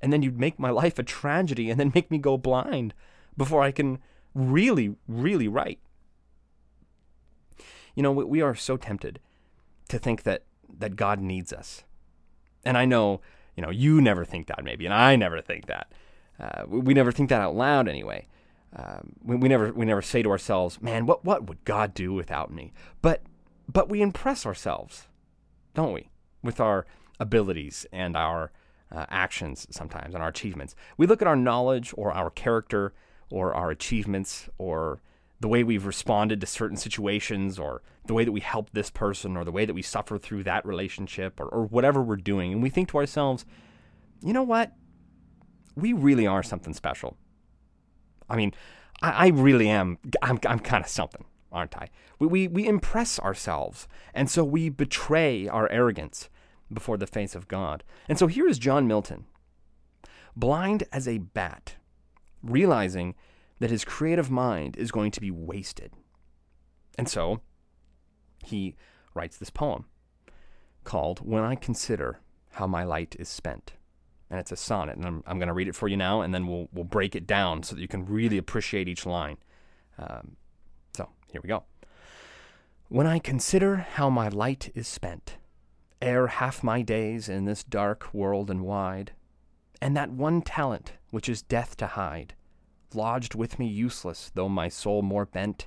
and 0.00 0.12
then 0.12 0.22
you'd 0.22 0.38
make 0.38 0.58
my 0.58 0.70
life 0.70 0.98
a 0.98 1.02
tragedy 1.02 1.70
and 1.70 1.78
then 1.78 1.92
make 1.94 2.10
me 2.10 2.18
go 2.18 2.36
blind 2.36 2.94
before 3.36 3.62
I 3.62 3.70
can 3.70 3.98
really, 4.34 4.96
really 5.06 5.48
write. 5.48 5.78
You 7.94 8.02
know, 8.02 8.12
we 8.12 8.40
are 8.40 8.54
so 8.54 8.76
tempted 8.76 9.20
to 9.88 9.98
think 9.98 10.22
that 10.22 10.44
that 10.78 10.96
God 10.96 11.20
needs 11.20 11.52
us, 11.52 11.84
and 12.64 12.78
I 12.78 12.86
know, 12.86 13.20
you 13.54 13.62
know, 13.62 13.70
you 13.70 14.00
never 14.00 14.24
think 14.24 14.46
that 14.46 14.64
maybe, 14.64 14.86
and 14.86 14.94
I 14.94 15.16
never 15.16 15.40
think 15.40 15.66
that. 15.66 15.92
Uh, 16.42 16.64
we, 16.66 16.92
never 16.92 17.12
think 17.12 17.28
that 17.28 17.40
out 17.40 17.54
loud 17.54 17.86
anyway. 17.86 18.26
Um, 18.74 19.12
we, 19.22 19.36
we 19.36 19.48
never 19.48 19.72
we 19.72 19.86
never 19.86 20.02
say 20.02 20.22
to 20.22 20.30
ourselves, 20.30 20.82
"Man, 20.82 21.06
what 21.06 21.24
what 21.24 21.46
would 21.46 21.64
God 21.64 21.94
do 21.94 22.12
without 22.12 22.52
me?" 22.52 22.72
But 23.00 23.22
but 23.68 23.88
we 23.88 24.02
impress 24.02 24.44
ourselves 24.44 25.06
don't 25.74 25.92
we? 25.92 26.10
With 26.42 26.60
our 26.60 26.86
abilities 27.20 27.86
and 27.92 28.16
our 28.16 28.52
uh, 28.90 29.06
actions 29.08 29.66
sometimes 29.70 30.14
and 30.14 30.22
our 30.22 30.28
achievements. 30.28 30.74
We 30.96 31.06
look 31.06 31.22
at 31.22 31.28
our 31.28 31.36
knowledge 31.36 31.94
or 31.96 32.12
our 32.12 32.30
character 32.30 32.92
or 33.30 33.54
our 33.54 33.70
achievements 33.70 34.48
or 34.58 35.00
the 35.40 35.48
way 35.48 35.64
we've 35.64 35.86
responded 35.86 36.40
to 36.40 36.46
certain 36.46 36.76
situations 36.76 37.58
or 37.58 37.82
the 38.06 38.14
way 38.14 38.24
that 38.24 38.32
we 38.32 38.40
help 38.40 38.70
this 38.72 38.90
person 38.90 39.36
or 39.36 39.44
the 39.44 39.52
way 39.52 39.64
that 39.64 39.74
we 39.74 39.82
suffer 39.82 40.18
through 40.18 40.42
that 40.44 40.66
relationship 40.66 41.40
or, 41.40 41.46
or 41.46 41.64
whatever 41.64 42.02
we're 42.02 42.16
doing. 42.16 42.52
And 42.52 42.62
we 42.62 42.70
think 42.70 42.88
to 42.90 42.98
ourselves, 42.98 43.44
you 44.22 44.32
know 44.32 44.42
what? 44.42 44.72
We 45.74 45.92
really 45.92 46.26
are 46.26 46.42
something 46.42 46.74
special. 46.74 47.16
I 48.28 48.36
mean, 48.36 48.52
I, 49.00 49.10
I 49.10 49.28
really 49.28 49.68
am. 49.68 49.98
I'm, 50.22 50.38
I'm 50.46 50.58
kind 50.58 50.84
of 50.84 50.90
something 50.90 51.24
aren't 51.52 51.76
I? 51.76 51.88
We, 52.18 52.26
we, 52.26 52.48
we 52.48 52.66
impress 52.66 53.18
ourselves, 53.20 53.86
and 54.14 54.30
so 54.30 54.42
we 54.42 54.68
betray 54.70 55.46
our 55.46 55.70
arrogance 55.70 56.28
before 56.72 56.96
the 56.96 57.06
face 57.06 57.34
of 57.34 57.48
God. 57.48 57.84
And 58.08 58.18
so 58.18 58.26
here 58.26 58.48
is 58.48 58.58
John 58.58 58.88
Milton, 58.88 59.26
blind 60.34 60.84
as 60.92 61.06
a 61.06 61.18
bat, 61.18 61.76
realizing 62.42 63.14
that 63.60 63.70
his 63.70 63.84
creative 63.84 64.30
mind 64.30 64.76
is 64.76 64.90
going 64.90 65.10
to 65.12 65.20
be 65.20 65.30
wasted. 65.30 65.92
And 66.98 67.08
so 67.08 67.40
he 68.44 68.74
writes 69.14 69.36
this 69.36 69.50
poem 69.50 69.84
called 70.84 71.20
When 71.20 71.44
I 71.44 71.54
Consider 71.54 72.20
How 72.52 72.66
My 72.66 72.82
Light 72.82 73.14
is 73.18 73.28
Spent. 73.28 73.74
And 74.32 74.40
it's 74.40 74.50
a 74.50 74.56
sonnet, 74.56 74.96
and 74.96 75.04
I'm, 75.04 75.22
I'm 75.26 75.36
going 75.36 75.48
to 75.48 75.52
read 75.52 75.68
it 75.68 75.74
for 75.74 75.88
you 75.88 75.96
now, 75.98 76.22
and 76.22 76.32
then 76.32 76.46
we'll, 76.46 76.66
we'll 76.72 76.84
break 76.84 77.14
it 77.14 77.26
down 77.26 77.62
so 77.62 77.74
that 77.74 77.82
you 77.82 77.86
can 77.86 78.06
really 78.06 78.38
appreciate 78.38 78.88
each 78.88 79.04
line. 79.04 79.36
Um, 79.98 80.36
so 80.96 81.10
here 81.30 81.42
we 81.42 81.48
go. 81.48 81.64
When 82.88 83.06
I 83.06 83.18
consider 83.18 83.76
how 83.76 84.08
my 84.08 84.28
light 84.28 84.72
is 84.74 84.88
spent, 84.88 85.36
ere 86.00 86.28
half 86.28 86.62
my 86.62 86.80
days 86.80 87.28
in 87.28 87.44
this 87.44 87.62
dark 87.62 88.14
world 88.14 88.50
and 88.50 88.62
wide, 88.62 89.12
and 89.82 89.94
that 89.98 90.10
one 90.10 90.40
talent 90.40 90.94
which 91.10 91.28
is 91.28 91.42
death 91.42 91.76
to 91.76 91.88
hide, 91.88 92.32
lodged 92.94 93.34
with 93.34 93.58
me 93.58 93.66
useless, 93.66 94.32
though 94.34 94.48
my 94.48 94.70
soul 94.70 95.02
more 95.02 95.26
bent, 95.26 95.66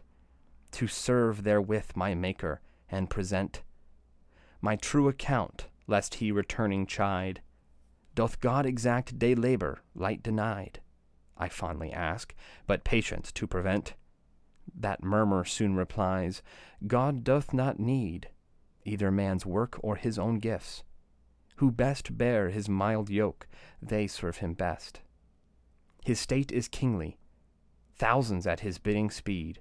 to 0.71 0.87
serve 0.87 1.43
therewith 1.43 1.91
my 1.93 2.15
Maker 2.15 2.61
and 2.89 3.11
present 3.11 3.61
my 4.59 4.75
true 4.75 5.07
account, 5.07 5.67
lest 5.85 6.15
he 6.15 6.31
returning 6.31 6.87
chide, 6.87 7.41
doth 8.15 8.39
God 8.39 8.65
exact 8.65 9.19
day 9.19 9.35
labor, 9.35 9.81
light 9.93 10.23
denied? 10.23 10.79
I 11.37 11.49
fondly 11.49 11.91
ask, 11.91 12.33
but 12.65 12.85
patience 12.85 13.31
to 13.33 13.45
prevent. 13.45 13.93
That 14.73 15.03
murmur 15.03 15.45
soon 15.45 15.75
replies, 15.75 16.41
God 16.87 17.23
doth 17.23 17.53
not 17.53 17.79
need 17.79 18.29
either 18.85 19.11
man's 19.11 19.45
work 19.45 19.77
or 19.81 19.95
his 19.95 20.17
own 20.17 20.39
gifts. 20.39 20.83
Who 21.57 21.71
best 21.71 22.17
bear 22.17 22.49
his 22.49 22.69
mild 22.69 23.09
yoke, 23.09 23.47
they 23.81 24.07
serve 24.07 24.37
him 24.37 24.53
best. 24.53 25.01
His 26.03 26.19
state 26.19 26.51
is 26.51 26.67
kingly, 26.67 27.17
thousands 27.95 28.45
at 28.45 28.59
his 28.59 28.77
bidding 28.77 29.09
speed, 29.09 29.59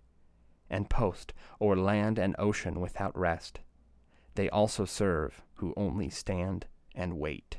and 0.68 0.90
post 0.90 1.32
o'er 1.60 1.76
land 1.76 2.18
and 2.18 2.34
ocean 2.38 2.80
without 2.80 3.16
rest. 3.16 3.60
They 4.34 4.50
also 4.50 4.84
serve 4.84 5.42
who 5.54 5.72
only 5.76 6.10
stand 6.10 6.66
and 6.94 7.18
wait. 7.18 7.58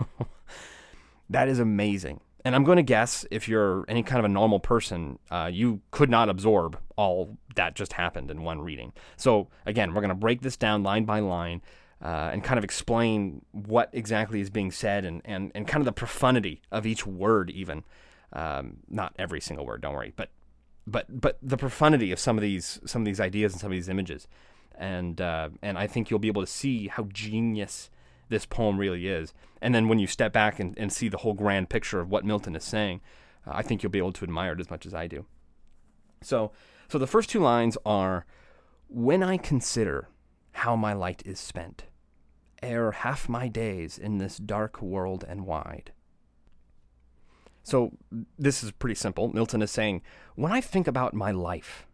that 1.30 1.48
is 1.48 1.58
amazing. 1.58 2.20
And 2.44 2.54
I'm 2.54 2.62
going 2.62 2.76
to 2.76 2.82
guess 2.82 3.26
if 3.30 3.48
you're 3.48 3.84
any 3.88 4.04
kind 4.04 4.20
of 4.20 4.24
a 4.24 4.28
normal 4.28 4.60
person, 4.60 5.18
uh, 5.30 5.50
you 5.52 5.80
could 5.90 6.08
not 6.08 6.28
absorb 6.28 6.78
all 6.94 7.36
that 7.56 7.74
just 7.74 7.94
happened 7.94 8.30
in 8.30 8.42
one 8.42 8.60
reading. 8.60 8.92
So, 9.16 9.48
again, 9.64 9.94
we're 9.94 10.00
going 10.00 10.10
to 10.10 10.14
break 10.14 10.42
this 10.42 10.56
down 10.56 10.84
line 10.84 11.04
by 11.04 11.18
line 11.18 11.60
uh, 12.00 12.30
and 12.32 12.44
kind 12.44 12.56
of 12.56 12.62
explain 12.62 13.44
what 13.50 13.90
exactly 13.92 14.40
is 14.40 14.50
being 14.50 14.70
said 14.70 15.04
and, 15.04 15.22
and, 15.24 15.50
and 15.54 15.66
kind 15.66 15.80
of 15.80 15.86
the 15.86 15.92
profundity 15.92 16.62
of 16.70 16.86
each 16.86 17.06
word, 17.06 17.50
even. 17.50 17.82
Um, 18.32 18.78
not 18.88 19.14
every 19.18 19.40
single 19.40 19.64
word, 19.64 19.80
don't 19.80 19.94
worry, 19.94 20.12
but 20.14 20.30
but 20.86 21.20
but 21.20 21.38
the 21.42 21.56
profundity 21.56 22.12
of 22.12 22.18
some 22.18 22.36
of 22.36 22.42
these 22.42 22.80
some 22.86 23.02
of 23.02 23.06
these 23.06 23.20
ideas 23.20 23.52
and 23.52 23.60
some 23.60 23.70
of 23.70 23.76
these 23.76 23.88
images, 23.88 24.28
and 24.76 25.20
uh, 25.20 25.48
and 25.62 25.78
I 25.78 25.86
think 25.86 26.10
you'll 26.10 26.18
be 26.18 26.28
able 26.28 26.42
to 26.42 26.46
see 26.46 26.88
how 26.88 27.04
genius 27.12 27.90
this 28.28 28.46
poem 28.46 28.78
really 28.78 29.08
is. 29.08 29.32
And 29.62 29.74
then 29.74 29.88
when 29.88 29.98
you 29.98 30.06
step 30.06 30.32
back 30.32 30.58
and, 30.58 30.76
and 30.78 30.92
see 30.92 31.08
the 31.08 31.18
whole 31.18 31.34
grand 31.34 31.68
picture 31.68 32.00
of 32.00 32.10
what 32.10 32.24
Milton 32.24 32.56
is 32.56 32.64
saying, 32.64 33.00
uh, 33.46 33.52
I 33.54 33.62
think 33.62 33.82
you'll 33.82 33.90
be 33.90 33.98
able 33.98 34.12
to 34.12 34.24
admire 34.24 34.52
it 34.52 34.60
as 34.60 34.70
much 34.70 34.86
as 34.86 34.94
I 34.94 35.06
do. 35.06 35.26
So, 36.22 36.52
so 36.88 36.98
the 36.98 37.06
first 37.06 37.30
two 37.30 37.40
lines 37.40 37.76
are 37.84 38.26
When 38.88 39.22
I 39.22 39.36
consider 39.36 40.08
how 40.52 40.76
my 40.76 40.92
light 40.92 41.22
is 41.26 41.38
spent, 41.38 41.84
ere 42.62 42.92
half 42.92 43.28
my 43.28 43.48
days 43.48 43.98
in 43.98 44.18
this 44.18 44.38
dark 44.38 44.80
world 44.80 45.24
and 45.28 45.46
wide. 45.46 45.92
So 47.62 47.92
this 48.38 48.62
is 48.62 48.70
pretty 48.70 48.94
simple. 48.94 49.28
Milton 49.28 49.60
is 49.60 49.70
saying, 49.70 50.02
when 50.36 50.52
I 50.52 50.60
think 50.60 50.86
about 50.86 51.14
my 51.14 51.32
life 51.32 51.86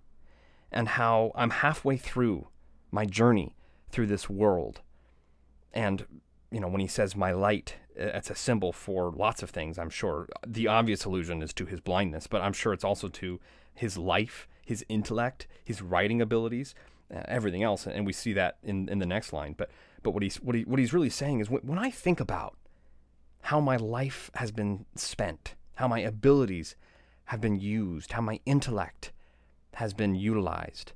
and 0.70 0.86
how 0.86 1.32
I'm 1.34 1.50
halfway 1.50 1.96
through 1.96 2.48
my 2.90 3.06
journey 3.06 3.56
through 3.90 4.06
this 4.06 4.28
world, 4.28 4.82
and 5.72 6.06
you 6.52 6.60
know, 6.60 6.68
when 6.68 6.80
he 6.80 6.86
says 6.86 7.16
my 7.16 7.32
light, 7.32 7.76
it's 7.96 8.30
a 8.30 8.34
symbol 8.34 8.72
for 8.72 9.10
lots 9.10 9.42
of 9.42 9.50
things, 9.50 9.78
I'm 9.78 9.90
sure. 9.90 10.28
The 10.46 10.68
obvious 10.68 11.04
allusion 11.04 11.42
is 11.42 11.52
to 11.54 11.66
his 11.66 11.80
blindness, 11.80 12.26
but 12.26 12.42
I'm 12.42 12.52
sure 12.52 12.72
it's 12.72 12.84
also 12.84 13.08
to 13.08 13.40
his 13.74 13.96
life, 13.96 14.46
his 14.64 14.84
intellect, 14.88 15.46
his 15.64 15.80
writing 15.80 16.20
abilities, 16.20 16.74
uh, 17.14 17.22
everything 17.26 17.62
else. 17.62 17.86
And 17.86 18.06
we 18.06 18.12
see 18.12 18.34
that 18.34 18.58
in, 18.62 18.88
in 18.88 18.98
the 18.98 19.06
next 19.06 19.32
line. 19.32 19.54
But, 19.56 19.70
but 20.02 20.10
what, 20.10 20.22
he's, 20.22 20.36
what, 20.36 20.54
he, 20.54 20.62
what 20.62 20.78
he's 20.78 20.92
really 20.92 21.10
saying 21.10 21.40
is 21.40 21.48
when, 21.48 21.62
when 21.62 21.78
I 21.78 21.90
think 21.90 22.20
about 22.20 22.56
how 23.42 23.58
my 23.58 23.76
life 23.76 24.30
has 24.34 24.50
been 24.50 24.84
spent, 24.94 25.54
how 25.76 25.88
my 25.88 26.00
abilities 26.00 26.76
have 27.26 27.40
been 27.40 27.58
used, 27.58 28.12
how 28.12 28.20
my 28.20 28.40
intellect 28.44 29.12
has 29.74 29.94
been 29.94 30.14
utilized, 30.14 30.92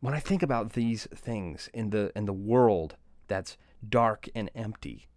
when 0.00 0.14
I 0.14 0.20
think 0.20 0.42
about 0.42 0.74
these 0.74 1.08
things 1.14 1.70
in 1.72 1.90
the, 1.90 2.12
in 2.14 2.26
the 2.26 2.32
world 2.34 2.96
that's 3.28 3.56
dark 3.86 4.28
and 4.34 4.50
empty, 4.54 5.08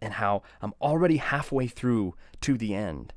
and 0.00 0.14
how 0.14 0.42
I'm 0.60 0.74
already 0.80 1.18
halfway 1.18 1.66
through 1.66 2.14
to 2.42 2.56
the 2.56 2.74
end. 2.74 3.12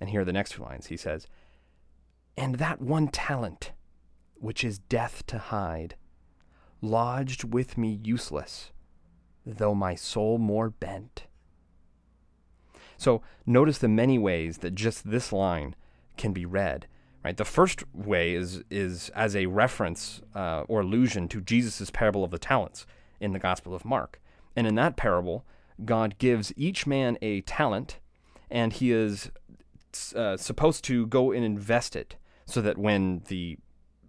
And 0.00 0.10
here 0.10 0.22
are 0.22 0.24
the 0.24 0.32
next 0.32 0.52
two 0.52 0.62
lines. 0.62 0.86
He 0.86 0.96
says, 0.96 1.26
And 2.36 2.56
that 2.56 2.80
one 2.80 3.08
talent, 3.08 3.72
which 4.34 4.64
is 4.64 4.78
death 4.78 5.26
to 5.26 5.38
hide, 5.38 5.96
lodged 6.80 7.44
with 7.44 7.76
me 7.76 8.00
useless, 8.02 8.72
though 9.44 9.74
my 9.74 9.94
soul 9.94 10.38
more 10.38 10.70
bent. 10.70 11.24
So 12.96 13.22
notice 13.46 13.78
the 13.78 13.88
many 13.88 14.18
ways 14.18 14.58
that 14.58 14.74
just 14.74 15.10
this 15.10 15.32
line 15.32 15.74
can 16.16 16.32
be 16.32 16.44
read. 16.44 16.86
Right. 17.24 17.36
The 17.36 17.44
first 17.44 17.82
way 17.92 18.34
is 18.34 18.62
is 18.70 19.10
as 19.10 19.34
a 19.34 19.46
reference 19.46 20.22
uh, 20.34 20.62
or 20.68 20.80
allusion 20.80 21.28
to 21.28 21.40
Jesus' 21.40 21.90
parable 21.90 22.22
of 22.22 22.30
the 22.30 22.38
talents 22.38 22.86
in 23.20 23.32
the 23.32 23.38
Gospel 23.38 23.74
of 23.74 23.84
Mark. 23.84 24.20
And 24.56 24.66
in 24.66 24.74
that 24.76 24.96
parable, 24.96 25.44
God 25.84 26.18
gives 26.18 26.52
each 26.56 26.86
man 26.86 27.18
a 27.22 27.42
talent, 27.42 27.98
and 28.50 28.72
he 28.72 28.90
is 28.90 29.30
uh, 30.14 30.36
supposed 30.36 30.84
to 30.84 31.06
go 31.06 31.32
and 31.32 31.44
invest 31.44 31.94
it, 31.94 32.16
so 32.46 32.60
that 32.60 32.78
when 32.78 33.22
the 33.28 33.58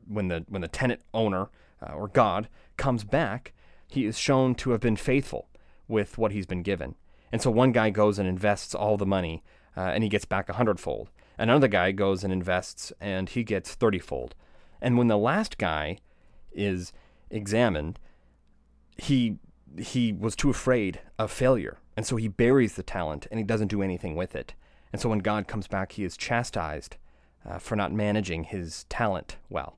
when 0.08 0.28
the 0.28 0.46
when 0.48 0.62
the 0.62 0.68
tenant 0.68 1.02
owner 1.14 1.50
uh, 1.82 1.94
or 1.94 2.08
God 2.08 2.50
comes 2.78 3.04
back, 3.04 3.54
he 3.88 4.06
is 4.06 4.18
shown 4.18 4.56
to 4.56 4.72
have 4.72 4.82
been 4.82 4.96
faithful 4.96 5.50
with 5.88 6.18
what 6.18 6.32
he's 6.32 6.46
been 6.46 6.64
given. 6.64 6.96
And 7.32 7.42
so 7.42 7.52
one 7.52 7.72
guy 7.72 7.90
goes 7.92 8.18
and 8.18 8.28
invests 8.28 8.74
all 8.74 8.98
the 8.98 9.06
money, 9.06 9.44
uh, 9.78 9.82
and 9.82 10.04
he 10.04 10.10
gets 10.10 10.26
back 10.26 10.50
a 10.50 10.54
hundredfold. 10.54 11.10
Another 11.38 11.68
guy 11.68 11.92
goes 11.92 12.24
and 12.24 12.34
invests, 12.34 12.92
and 13.00 13.30
he 13.30 13.44
gets 13.44 13.76
thirtyfold. 13.76 14.32
And 14.82 14.98
when 14.98 15.08
the 15.08 15.18
last 15.18 15.58
guy 15.58 16.00
is 16.52 16.92
examined, 17.30 18.00
he 19.00 19.38
he 19.78 20.12
was 20.12 20.36
too 20.36 20.50
afraid 20.50 21.00
of 21.18 21.32
failure, 21.32 21.78
and 21.96 22.06
so 22.06 22.16
he 22.16 22.28
buries 22.28 22.76
the 22.76 22.84
talent 22.84 23.28
and 23.30 23.40
he 23.40 23.44
doesn't 23.44 23.68
do 23.68 23.82
anything 23.82 24.16
with 24.16 24.36
it. 24.36 24.54
And 24.92 25.02
so 25.02 25.10
when 25.10 25.20
God 25.20 25.48
comes 25.48 25.68
back, 25.68 25.94
he 25.94 26.04
is 26.04 26.18
chastised 26.18 26.98
uh, 27.48 27.60
for 27.60 27.76
not 27.76 27.94
managing 27.94 28.46
his 28.46 28.86
talent 28.86 29.38
well. 29.50 29.78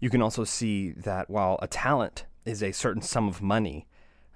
You 0.00 0.10
can 0.10 0.20
also 0.20 0.44
see 0.44 0.90
that 0.90 1.30
while 1.30 1.58
a 1.62 1.66
talent 1.66 2.26
is 2.44 2.62
a 2.62 2.72
certain 2.72 3.02
sum 3.02 3.28
of 3.28 3.40
money 3.40 3.86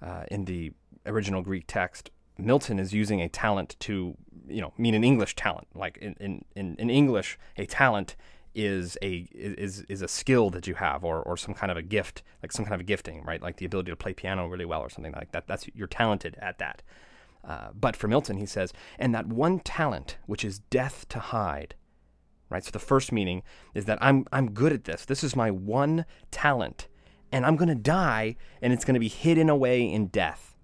uh, 0.00 0.24
in 0.30 0.46
the 0.46 0.72
original 1.04 1.42
Greek 1.42 1.64
text, 1.66 2.10
Milton 2.38 2.78
is 2.78 2.94
using 2.94 3.20
a 3.20 3.28
talent 3.28 3.76
to, 3.80 4.16
you 4.48 4.60
know, 4.60 4.72
mean 4.78 4.94
an 4.94 5.04
English 5.04 5.36
talent. 5.36 5.68
Like 5.74 5.98
in, 5.98 6.42
in, 6.56 6.76
in, 6.76 6.90
English, 6.90 7.38
a 7.56 7.66
talent 7.66 8.16
is 8.54 8.98
a 9.02 9.28
is 9.32 9.82
is 9.88 10.02
a 10.02 10.08
skill 10.08 10.50
that 10.50 10.66
you 10.66 10.74
have 10.74 11.04
or 11.04 11.22
or 11.22 11.36
some 11.36 11.54
kind 11.54 11.70
of 11.70 11.76
a 11.76 11.82
gift 11.82 12.22
like 12.42 12.50
some 12.50 12.64
kind 12.64 12.74
of 12.74 12.80
a 12.80 12.84
gifting 12.84 13.22
right? 13.24 13.42
Like 13.42 13.56
the 13.56 13.66
ability 13.66 13.90
to 13.90 13.96
play 13.96 14.12
piano 14.12 14.48
really 14.48 14.64
well 14.64 14.80
or 14.80 14.90
something 14.90 15.12
like 15.12 15.32
that. 15.32 15.46
That's 15.46 15.66
you're 15.74 15.86
talented 15.86 16.36
at 16.40 16.58
that. 16.58 16.82
Uh, 17.42 17.68
but 17.72 17.96
for 17.96 18.06
milton 18.06 18.36
he 18.36 18.44
says 18.44 18.72
and 18.98 19.14
that 19.14 19.26
one 19.26 19.60
talent 19.60 20.18
which 20.26 20.44
is 20.44 20.58
death 20.58 21.06
to 21.08 21.18
hide 21.18 21.74
right? 22.50 22.64
So 22.64 22.70
the 22.70 22.78
first 22.78 23.12
meaning 23.12 23.42
is 23.72 23.84
that 23.86 23.98
i'm 24.02 24.26
i'm 24.32 24.50
good 24.50 24.72
at 24.72 24.84
this. 24.84 25.04
This 25.04 25.22
is 25.22 25.36
my 25.36 25.50
one 25.50 26.04
talent 26.30 26.88
and 27.32 27.46
i'm 27.46 27.56
going 27.56 27.68
to 27.68 27.74
die 27.74 28.36
and 28.60 28.72
it's 28.72 28.84
going 28.84 28.94
to 28.94 29.00
be 29.00 29.08
hidden 29.08 29.48
away 29.48 29.82
in 29.82 30.08
death. 30.08 30.56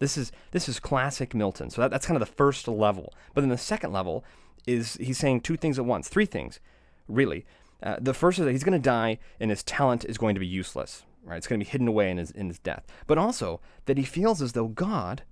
This 0.00 0.18
is 0.18 0.32
this 0.50 0.68
is 0.68 0.80
classic 0.80 1.32
milton. 1.34 1.70
So 1.70 1.80
that, 1.80 1.90
that's 1.90 2.06
kind 2.06 2.20
of 2.20 2.28
the 2.28 2.34
first 2.34 2.66
level. 2.66 3.14
But 3.32 3.42
then 3.42 3.50
the 3.50 3.56
second 3.56 3.92
level 3.92 4.24
is 4.66 4.94
he's 5.00 5.18
saying 5.18 5.40
two 5.40 5.56
things 5.56 5.78
at 5.78 5.84
once 5.84 6.08
three 6.08 6.26
things 6.26 6.58
really. 7.08 7.44
Uh, 7.82 7.96
the 8.00 8.14
first 8.14 8.38
is 8.38 8.44
that 8.44 8.52
he's 8.52 8.64
going 8.64 8.72
to 8.72 8.78
die 8.78 9.18
and 9.38 9.50
his 9.50 9.62
talent 9.62 10.04
is 10.04 10.18
going 10.18 10.34
to 10.34 10.40
be 10.40 10.46
useless, 10.46 11.04
right? 11.22 11.36
It's 11.36 11.46
going 11.46 11.60
to 11.60 11.64
be 11.64 11.70
hidden 11.70 11.88
away 11.88 12.10
in 12.10 12.18
his, 12.18 12.30
in 12.30 12.48
his 12.48 12.58
death. 12.58 12.84
But 13.06 13.18
also 13.18 13.60
that 13.86 13.98
he 13.98 14.04
feels 14.04 14.40
as 14.40 14.52
though 14.52 14.68
God 14.68 15.22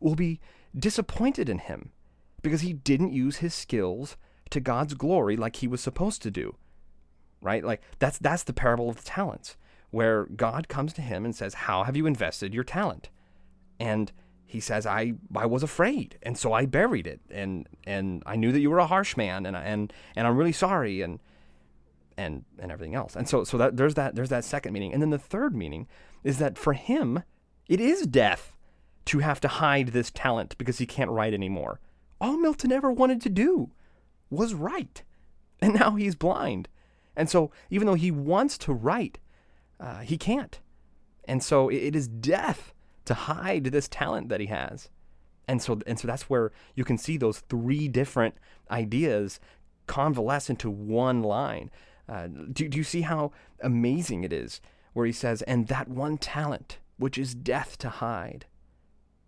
will 0.00 0.14
be 0.14 0.40
disappointed 0.76 1.48
in 1.48 1.58
him 1.58 1.90
because 2.40 2.62
he 2.62 2.72
didn't 2.72 3.12
use 3.12 3.36
his 3.36 3.54
skills 3.54 4.16
to 4.50 4.60
God's 4.60 4.94
glory 4.94 5.36
like 5.36 5.56
he 5.56 5.68
was 5.68 5.80
supposed 5.80 6.22
to 6.22 6.30
do. 6.30 6.56
Right? 7.40 7.64
Like 7.64 7.82
that's 7.98 8.18
that's 8.18 8.44
the 8.44 8.52
parable 8.52 8.88
of 8.88 8.96
the 8.96 9.02
talents 9.02 9.56
where 9.90 10.24
God 10.24 10.68
comes 10.68 10.92
to 10.94 11.02
him 11.02 11.24
and 11.24 11.34
says, 11.34 11.54
"How 11.54 11.82
have 11.82 11.96
you 11.96 12.06
invested 12.06 12.54
your 12.54 12.62
talent?" 12.64 13.10
And 13.80 14.12
he 14.52 14.60
says, 14.60 14.84
"I 14.84 15.14
I 15.34 15.46
was 15.46 15.62
afraid, 15.62 16.18
and 16.22 16.36
so 16.36 16.52
I 16.52 16.66
buried 16.66 17.06
it, 17.06 17.20
and 17.30 17.66
and 17.86 18.22
I 18.26 18.36
knew 18.36 18.52
that 18.52 18.60
you 18.60 18.70
were 18.70 18.80
a 18.80 18.86
harsh 18.86 19.16
man, 19.16 19.46
and 19.46 19.56
and 19.56 19.92
and 20.14 20.26
I'm 20.26 20.36
really 20.36 20.52
sorry, 20.52 21.00
and 21.00 21.20
and 22.18 22.44
and 22.58 22.70
everything 22.70 22.94
else." 22.94 23.16
And 23.16 23.26
so 23.26 23.44
so 23.44 23.56
that 23.56 23.78
there's 23.78 23.94
that 23.94 24.14
there's 24.14 24.28
that 24.28 24.44
second 24.44 24.74
meaning, 24.74 24.92
and 24.92 25.00
then 25.00 25.08
the 25.08 25.18
third 25.18 25.56
meaning 25.56 25.88
is 26.22 26.38
that 26.38 26.58
for 26.58 26.74
him, 26.74 27.22
it 27.66 27.80
is 27.80 28.06
death 28.06 28.54
to 29.06 29.20
have 29.20 29.40
to 29.40 29.48
hide 29.48 29.88
this 29.88 30.10
talent 30.10 30.58
because 30.58 30.76
he 30.76 30.86
can't 30.86 31.10
write 31.10 31.32
anymore. 31.32 31.80
All 32.20 32.36
Milton 32.36 32.72
ever 32.72 32.92
wanted 32.92 33.22
to 33.22 33.30
do 33.30 33.70
was 34.28 34.52
write, 34.52 35.02
and 35.62 35.74
now 35.74 35.92
he's 35.96 36.14
blind, 36.14 36.68
and 37.16 37.30
so 37.30 37.50
even 37.70 37.86
though 37.86 37.94
he 37.94 38.10
wants 38.10 38.58
to 38.58 38.74
write, 38.74 39.18
uh, 39.80 40.00
he 40.00 40.18
can't, 40.18 40.60
and 41.24 41.42
so 41.42 41.70
it, 41.70 41.76
it 41.76 41.96
is 41.96 42.06
death 42.06 42.74
to 43.12 43.14
hide 43.14 43.64
this 43.64 43.88
talent 43.88 44.30
that 44.30 44.40
he 44.40 44.46
has. 44.46 44.88
And 45.46 45.60
so 45.60 45.80
and 45.86 45.98
so 45.98 46.08
that's 46.08 46.30
where 46.30 46.50
you 46.74 46.82
can 46.82 46.96
see 46.96 47.18
those 47.18 47.40
three 47.40 47.86
different 47.86 48.36
ideas 48.70 49.38
convalesce 49.86 50.48
into 50.48 50.70
one 50.70 51.22
line. 51.22 51.70
Uh, 52.08 52.28
do, 52.28 52.68
do 52.68 52.78
you 52.78 52.84
see 52.84 53.02
how 53.02 53.32
amazing 53.60 54.24
it 54.24 54.32
is? 54.32 54.62
Where 54.94 55.04
he 55.04 55.12
says, 55.12 55.42
and 55.42 55.68
that 55.68 55.88
one 55.88 56.16
talent, 56.16 56.78
which 56.96 57.18
is 57.18 57.34
death 57.34 57.76
to 57.78 57.88
hide, 57.88 58.46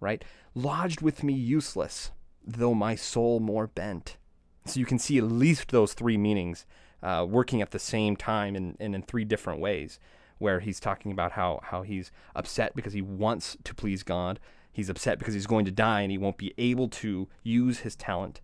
right? 0.01 0.25
Lodged 0.55 1.03
with 1.03 1.23
me 1.23 1.35
useless, 1.35 2.11
though 2.47 2.75
my 2.75 2.95
soul 2.95 3.39
more 3.39 3.67
bent. 3.67 4.17
So 4.65 4.81
you 4.81 4.87
can 4.87 4.99
see 4.99 5.19
at 5.19 5.25
least 5.25 5.71
those 5.71 5.93
three 5.93 6.17
meanings 6.17 6.65
uh, 7.03 7.27
working 7.29 7.61
at 7.61 7.73
the 7.73 7.79
same 7.79 8.17
time 8.17 8.57
and, 8.57 8.77
and 8.81 8.95
in 8.95 9.03
three 9.03 9.25
different 9.25 9.61
ways 9.61 9.99
where 10.45 10.61
he's 10.61 10.79
talking 10.79 11.11
about 11.11 11.33
how, 11.33 11.59
how 11.63 11.81
he's 11.81 12.13
upset 12.37 12.77
because 12.77 12.93
he 12.93 13.01
wants 13.01 13.57
to 13.65 13.75
please 13.75 14.03
God. 14.03 14.39
He's 14.71 14.91
upset 14.91 15.19
because 15.19 15.33
he's 15.33 15.47
going 15.47 15.65
to 15.65 15.71
die 15.71 16.03
and 16.03 16.11
he 16.11 16.19
won't 16.19 16.37
be 16.37 16.53
able 16.59 16.89
to 16.89 17.29
use 17.43 17.79
his 17.79 17.97
talent. 17.97 18.43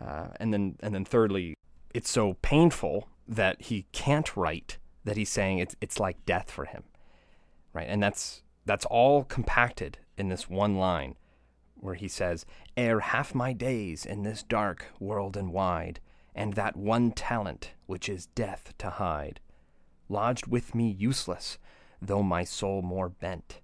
Uh, 0.00 0.28
and 0.40 0.50
then 0.50 0.76
and 0.80 0.94
then 0.94 1.04
thirdly, 1.04 1.52
it's 1.92 2.10
so 2.10 2.38
painful 2.40 3.06
that 3.28 3.60
he 3.60 3.84
can't 3.92 4.34
write 4.34 4.78
that 5.04 5.18
he's 5.18 5.28
saying 5.28 5.58
it's 5.58 5.76
it's 5.82 6.00
like 6.00 6.24
death 6.24 6.50
for 6.50 6.64
him. 6.64 6.84
Right? 7.74 7.86
And 7.86 8.02
that's 8.02 8.42
that's 8.64 8.86
all 8.86 9.22
compacted 9.22 9.98
in 10.16 10.30
this 10.30 10.48
one 10.48 10.76
line 10.76 11.16
where 11.74 11.96
he 11.96 12.08
says, 12.08 12.46
Ere 12.78 13.00
half 13.00 13.34
my 13.34 13.52
days 13.52 14.06
in 14.06 14.22
this 14.22 14.42
dark 14.42 14.86
world 14.98 15.36
and 15.36 15.52
wide, 15.52 16.00
and 16.34 16.54
that 16.54 16.78
one 16.78 17.10
talent 17.10 17.72
which 17.84 18.08
is 18.08 18.28
death 18.28 18.72
to 18.78 18.88
hide 18.88 19.40
lodged 20.12 20.46
with 20.46 20.74
me 20.74 20.88
useless, 20.90 21.58
though 22.00 22.22
my 22.22 22.44
soul 22.44 22.82
more 22.82 23.08
bent. 23.08 23.60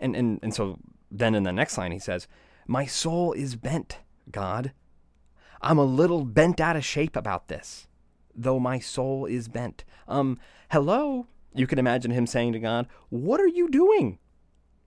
And, 0.00 0.16
and, 0.16 0.40
and 0.42 0.54
so 0.54 0.78
then 1.10 1.34
in 1.34 1.44
the 1.44 1.52
next 1.52 1.78
line 1.78 1.92
he 1.92 1.98
says, 1.98 2.26
My 2.66 2.86
soul 2.86 3.32
is 3.32 3.54
bent, 3.54 4.00
God. 4.30 4.72
I'm 5.62 5.78
a 5.78 5.84
little 5.84 6.24
bent 6.24 6.60
out 6.60 6.76
of 6.76 6.84
shape 6.84 7.16
about 7.16 7.48
this, 7.48 7.86
though 8.34 8.58
my 8.58 8.78
soul 8.78 9.26
is 9.26 9.48
bent. 9.48 9.84
Um, 10.08 10.38
hello? 10.70 11.26
You 11.54 11.66
can 11.66 11.78
imagine 11.78 12.10
him 12.10 12.26
saying 12.26 12.52
to 12.54 12.58
God, 12.58 12.88
What 13.10 13.40
are 13.40 13.46
you 13.46 13.68
doing? 13.68 14.18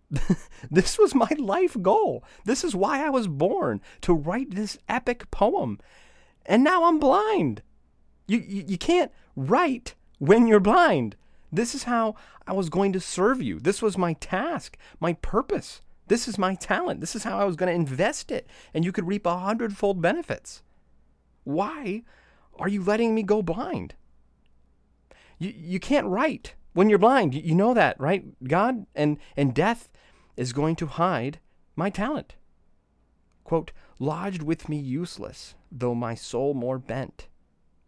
this 0.71 0.97
was 0.97 1.15
my 1.15 1.29
life 1.37 1.75
goal. 1.81 2.23
This 2.45 2.63
is 2.63 2.75
why 2.75 3.05
I 3.05 3.09
was 3.09 3.27
born, 3.27 3.81
to 4.01 4.13
write 4.13 4.51
this 4.51 4.77
epic 4.87 5.29
poem. 5.31 5.79
And 6.45 6.63
now 6.63 6.85
I'm 6.85 6.99
blind. 6.99 7.61
You, 8.27 8.39
you, 8.45 8.63
you 8.67 8.77
can't 8.77 9.11
write 9.35 9.95
when 10.19 10.47
you're 10.47 10.59
blind. 10.59 11.15
This 11.51 11.73
is 11.73 11.83
how 11.83 12.15
I 12.45 12.53
was 12.53 12.69
going 12.69 12.93
to 12.93 12.99
serve 12.99 13.41
you. 13.41 13.59
This 13.59 13.81
was 13.81 13.97
my 13.97 14.13
task, 14.13 14.77
my 14.99 15.13
purpose 15.13 15.81
This 16.07 16.27
is 16.27 16.37
my 16.37 16.55
talent. 16.55 17.01
This 17.01 17.15
is 17.15 17.23
how 17.23 17.37
I 17.37 17.43
was 17.43 17.55
going 17.55 17.67
to 17.67 17.75
invest 17.75 18.31
it. 18.31 18.47
And 18.73 18.85
you 18.85 18.91
could 18.91 19.07
reap 19.07 19.25
a 19.25 19.37
hundredfold 19.37 20.01
benefits. 20.01 20.63
Why 21.43 22.03
are 22.55 22.69
you 22.69 22.83
letting 22.83 23.13
me 23.13 23.23
go 23.23 23.41
blind? 23.41 23.95
You, 25.37 25.53
you 25.55 25.79
can't 25.79 26.07
write 26.07 26.55
when 26.73 26.89
you're 26.89 26.99
blind. 26.99 27.35
You, 27.35 27.41
you 27.41 27.55
know 27.55 27.73
that, 27.73 27.99
right? 27.99 28.25
God 28.43 28.85
and, 28.95 29.17
and 29.35 29.53
death 29.53 29.89
is 30.35 30.53
going 30.53 30.75
to 30.77 30.87
hide 30.87 31.39
my 31.75 31.89
talent. 31.89 32.35
Quote, 33.43 33.71
lodged 33.99 34.43
with 34.43 34.67
me 34.69 34.77
useless, 34.77 35.55
though 35.71 35.95
my 35.95 36.15
soul 36.15 36.53
more 36.53 36.79
bent. 36.79 37.27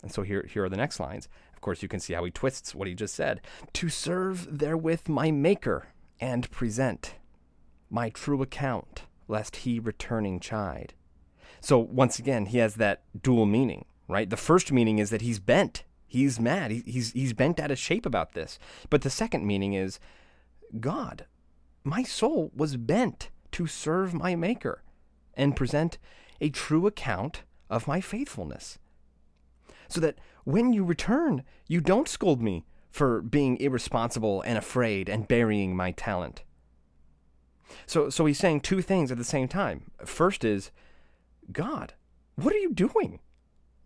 And 0.02 0.12
so 0.12 0.22
here, 0.22 0.48
here 0.50 0.66
are 0.66 0.70
the 0.70 0.78
next 0.78 1.00
lines. 1.00 1.28
Of 1.60 1.62
course, 1.62 1.84
you 1.84 1.90
can 1.90 2.00
see 2.00 2.14
how 2.14 2.24
he 2.24 2.32
twists 2.32 2.74
what 2.74 2.88
he 2.88 2.94
just 2.96 3.14
said. 3.14 3.42
To 3.74 3.90
serve 3.90 4.60
therewith 4.60 5.10
my 5.10 5.30
Maker 5.30 5.88
and 6.18 6.50
present 6.52 7.16
my 7.90 8.10
true 8.12 8.42
account, 8.42 9.04
lest 9.28 9.58
he 9.58 9.78
returning 9.78 10.40
chide. 10.40 10.94
So 11.60 11.78
once 11.78 12.18
again, 12.18 12.46
he 12.46 12.60
has 12.60 12.76
that 12.76 13.02
dual 13.22 13.46
meaning, 13.46 13.84
right? 14.08 14.30
The 14.30 14.38
first 14.38 14.72
meaning 14.72 15.00
is 15.00 15.10
that 15.10 15.20
he's 15.20 15.40
bent. 15.40 15.84
He's 16.08 16.40
mad. 16.40 16.72
He's, 16.72 17.12
he's 17.12 17.34
bent 17.34 17.60
out 17.60 17.72
of 17.72 17.78
shape 17.78 18.06
about 18.06 18.32
this. 18.32 18.58
But 18.90 19.02
the 19.02 19.10
second 19.10 19.46
meaning 19.46 19.74
is 19.74 20.00
God, 20.80 21.26
my 21.84 22.04
soul 22.04 22.52
was 22.56 22.78
bent 22.78 23.32
to 23.52 23.68
serve 23.68 24.14
my 24.14 24.34
Maker 24.34 24.82
and 25.34 25.58
present 25.58 25.98
a 26.40 26.52
true 26.52 26.88
account 26.88 27.44
of 27.70 27.86
my 27.86 28.00
faithfulness. 28.00 28.80
So 29.90 30.00
that 30.00 30.20
when 30.50 30.74
you 30.74 30.84
return, 30.84 31.44
you 31.68 31.80
don't 31.80 32.08
scold 32.08 32.42
me 32.42 32.66
for 32.90 33.22
being 33.22 33.58
irresponsible 33.58 34.42
and 34.42 34.58
afraid 34.58 35.08
and 35.08 35.28
burying 35.28 35.76
my 35.76 35.92
talent. 35.92 36.44
So, 37.86 38.10
so 38.10 38.26
he's 38.26 38.40
saying 38.40 38.62
two 38.62 38.82
things 38.82 39.12
at 39.12 39.20
the 39.20 39.24
same 39.24 39.48
time. 39.48 39.92
First 40.04 40.44
is, 40.44 40.72
God, 41.52 41.94
what 42.36 42.52
are 42.54 42.58
you 42.58 42.74
doing? 42.74 43.20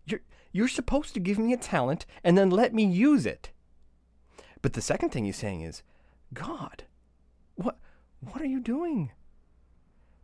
You're, 0.06 0.22
you're 0.54 0.70
supposed 0.70 1.14
to 1.16 1.20
give 1.20 1.38
me 1.38 1.52
a 1.52 1.58
talent 1.58 2.06
and 2.24 2.38
then 2.38 2.50
let 2.50 2.74
me 2.74 2.86
use 2.86 3.26
it. 3.26 3.52
But 4.62 4.72
the 4.72 4.82
second 4.82 5.10
thing 5.10 5.26
he's 5.26 5.36
saying 5.36 5.62
is, 5.62 5.84
God, 6.34 6.86
what, 7.56 7.78
what 8.22 8.42
are 8.42 8.46
you 8.46 8.62
doing? 8.62 9.12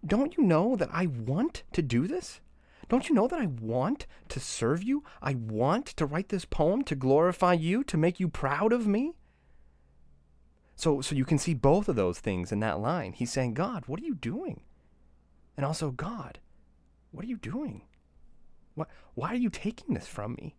Don't 0.06 0.38
you 0.38 0.44
know 0.46 0.78
that 0.78 0.90
I 0.94 1.08
want 1.08 1.64
to 1.74 1.82
do 1.82 2.08
this? 2.08 2.40
Don't 2.90 3.08
you 3.08 3.16
know 3.16 3.28
that 3.28 3.40
I 3.40 3.46
want 3.46 4.08
to 4.30 4.40
serve 4.40 4.84
you? 4.84 5.04
I 5.22 5.36
want 5.36 5.86
to 5.86 6.06
write 6.06 6.30
this 6.30 6.46
poem 6.46 6.84
to 6.84 6.96
glorify 6.96 7.54
you, 7.54 7.84
to 7.86 7.98
make 7.98 8.20
you 8.20 8.28
proud 8.28 8.74
of 8.74 8.88
me? 8.88 9.14
So, 10.76 11.00
so 11.02 11.14
you 11.14 11.26
can 11.26 11.38
see 11.38 11.54
both 11.54 11.88
of 11.88 11.96
those 11.96 12.20
things 12.20 12.52
in 12.52 12.60
that 12.62 12.80
line. 12.80 13.14
He's 13.14 13.32
saying, 13.32 13.54
God, 13.54 13.84
what 13.86 14.00
are 14.00 14.06
you 14.06 14.16
doing? 14.16 14.62
And 15.56 15.66
also, 15.66 15.92
God, 15.92 16.40
what 17.12 17.24
are 17.26 17.28
you 17.28 17.38
doing? 17.38 17.84
What, 18.74 18.88
why 19.14 19.30
are 19.30 19.36
you 19.36 19.50
taking 19.50 19.94
this 19.94 20.08
from 20.08 20.34
me? 20.34 20.56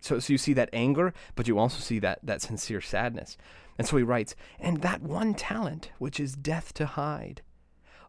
So, 0.00 0.20
so 0.20 0.32
you 0.32 0.38
see 0.38 0.52
that 0.54 0.70
anger, 0.72 1.12
but 1.34 1.48
you 1.48 1.58
also 1.58 1.80
see 1.80 1.98
that, 1.98 2.20
that 2.22 2.40
sincere 2.40 2.80
sadness. 2.80 3.36
And 3.76 3.86
so 3.86 3.96
he 3.96 4.04
writes, 4.04 4.36
And 4.58 4.80
that 4.82 5.02
one 5.02 5.34
talent 5.34 5.90
which 5.98 6.20
is 6.20 6.34
death 6.34 6.72
to 6.74 6.86
hide, 6.86 7.42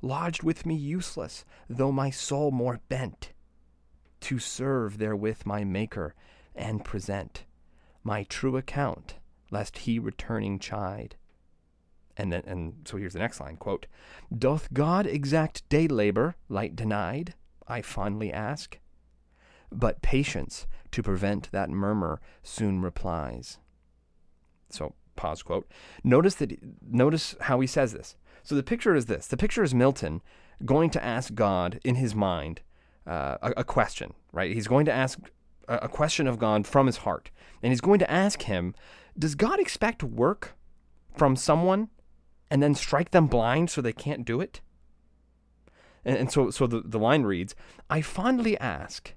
lodged 0.01 0.43
with 0.43 0.65
me 0.65 0.75
useless, 0.75 1.45
though 1.67 1.91
my 1.91 2.09
soul 2.09 2.51
more 2.51 2.79
bent, 2.89 3.33
to 4.21 4.39
serve 4.39 4.97
therewith 4.97 5.45
my 5.45 5.63
Maker 5.63 6.15
and 6.55 6.83
present 6.83 7.45
my 8.03 8.23
true 8.23 8.57
account, 8.57 9.15
lest 9.51 9.79
he 9.79 9.99
returning 9.99 10.59
chide. 10.59 11.15
And 12.17 12.33
then, 12.33 12.43
and 12.45 12.73
so 12.85 12.97
here's 12.97 13.13
the 13.13 13.19
next 13.19 13.39
line 13.39 13.55
quote, 13.55 13.87
Doth 14.35 14.73
God 14.73 15.05
exact 15.05 15.67
day 15.69 15.87
labor, 15.87 16.35
light 16.49 16.75
denied? 16.75 17.33
I 17.67 17.81
fondly 17.81 18.33
ask. 18.33 18.77
But 19.71 20.01
patience 20.01 20.67
to 20.91 21.03
prevent 21.03 21.51
that 21.51 21.69
murmur 21.69 22.19
soon 22.41 22.81
replies. 22.81 23.59
So 24.69 24.95
pause 25.15 25.43
quote. 25.43 25.69
Notice 26.03 26.35
that 26.35 26.57
notice 26.81 27.35
how 27.41 27.59
he 27.59 27.67
says 27.67 27.93
this. 27.93 28.15
So 28.43 28.55
the 28.55 28.63
picture 28.63 28.95
is 28.95 29.05
this. 29.05 29.27
The 29.27 29.37
picture 29.37 29.63
is 29.63 29.75
Milton 29.75 30.21
going 30.65 30.89
to 30.89 31.03
ask 31.03 31.35
God 31.35 31.79
in 31.83 31.95
his 31.95 32.15
mind 32.15 32.61
uh, 33.07 33.37
a, 33.41 33.53
a, 33.57 33.63
question, 33.63 34.13
right? 34.31 34.53
He's 34.53 34.67
going 34.67 34.85
to 34.85 34.91
ask 34.91 35.19
a, 35.67 35.77
a 35.83 35.87
question 35.89 36.27
of 36.27 36.39
God 36.39 36.67
from 36.67 36.85
his 36.85 36.97
heart. 36.97 37.31
And 37.61 37.71
he's 37.71 37.81
going 37.81 37.99
to 37.99 38.11
ask 38.11 38.43
him, 38.43 38.75
does 39.17 39.35
God 39.35 39.59
expect 39.59 40.03
work 40.03 40.55
from 41.15 41.35
someone 41.35 41.89
and 42.49 42.61
then 42.63 42.75
strike 42.75 43.11
them 43.11 43.27
blind 43.27 43.69
so 43.69 43.81
they 43.81 43.93
can't 43.93 44.25
do 44.25 44.41
it? 44.41 44.61
And, 46.05 46.17
and 46.17 46.31
so, 46.31 46.49
so 46.49 46.67
the, 46.67 46.81
the 46.85 46.99
line 46.99 47.23
reads, 47.23 47.55
I 47.89 48.01
fondly 48.01 48.57
ask, 48.59 49.13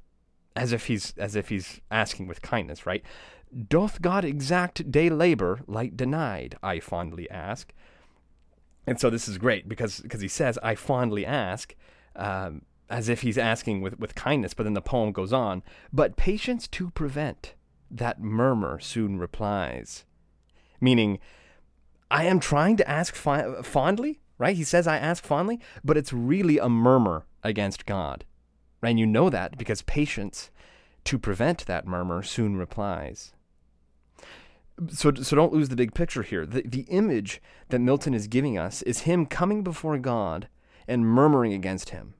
as 0.56 0.72
if 0.72 0.86
he's 0.86 1.14
as 1.16 1.36
if 1.36 1.48
he's 1.48 1.80
asking 1.90 2.26
with 2.26 2.42
kindness, 2.42 2.86
right? 2.86 3.02
Doth 3.68 4.02
God 4.02 4.24
exact 4.24 4.90
day 4.90 5.08
labor 5.10 5.60
light 5.66 5.96
denied? 5.96 6.56
I 6.62 6.80
fondly 6.80 7.30
ask. 7.30 7.72
And 8.86 8.98
so 9.00 9.10
this 9.10 9.28
is 9.28 9.38
great 9.38 9.68
because 9.68 10.00
because 10.00 10.20
he 10.20 10.28
says, 10.28 10.58
I 10.62 10.74
fondly 10.74 11.24
ask, 11.24 11.74
um, 12.16 12.62
as 12.92 13.08
if 13.08 13.22
he's 13.22 13.38
asking 13.38 13.80
with, 13.80 13.98
with 13.98 14.14
kindness, 14.14 14.52
but 14.52 14.64
then 14.64 14.74
the 14.74 14.82
poem 14.82 15.12
goes 15.12 15.32
on, 15.32 15.62
but 15.92 16.14
patience 16.14 16.68
to 16.68 16.90
prevent, 16.90 17.54
that 17.90 18.20
murmur 18.20 18.78
soon 18.78 19.18
replies. 19.18 20.04
Meaning, 20.78 21.18
I 22.10 22.24
am 22.24 22.38
trying 22.38 22.76
to 22.76 22.88
ask 22.88 23.14
fi- 23.14 23.62
fondly, 23.62 24.20
right? 24.36 24.54
He 24.54 24.62
says 24.62 24.86
I 24.86 24.98
ask 24.98 25.24
fondly, 25.24 25.58
but 25.82 25.96
it's 25.96 26.12
really 26.12 26.58
a 26.58 26.68
murmur 26.68 27.24
against 27.42 27.86
God. 27.86 28.26
Right? 28.82 28.90
And 28.90 29.00
you 29.00 29.06
know 29.06 29.30
that 29.30 29.56
because 29.56 29.80
patience 29.82 30.50
to 31.04 31.18
prevent 31.18 31.64
that 31.64 31.86
murmur 31.86 32.22
soon 32.22 32.56
replies. 32.56 33.32
So, 34.88 35.14
so 35.14 35.34
don't 35.34 35.52
lose 35.52 35.70
the 35.70 35.76
big 35.76 35.94
picture 35.94 36.22
here. 36.22 36.44
The, 36.44 36.62
the 36.62 36.82
image 36.82 37.40
that 37.70 37.78
Milton 37.78 38.12
is 38.12 38.26
giving 38.26 38.58
us 38.58 38.82
is 38.82 39.00
him 39.00 39.24
coming 39.24 39.62
before 39.62 39.96
God 39.96 40.48
and 40.86 41.06
murmuring 41.06 41.54
against 41.54 41.90
him, 41.90 42.14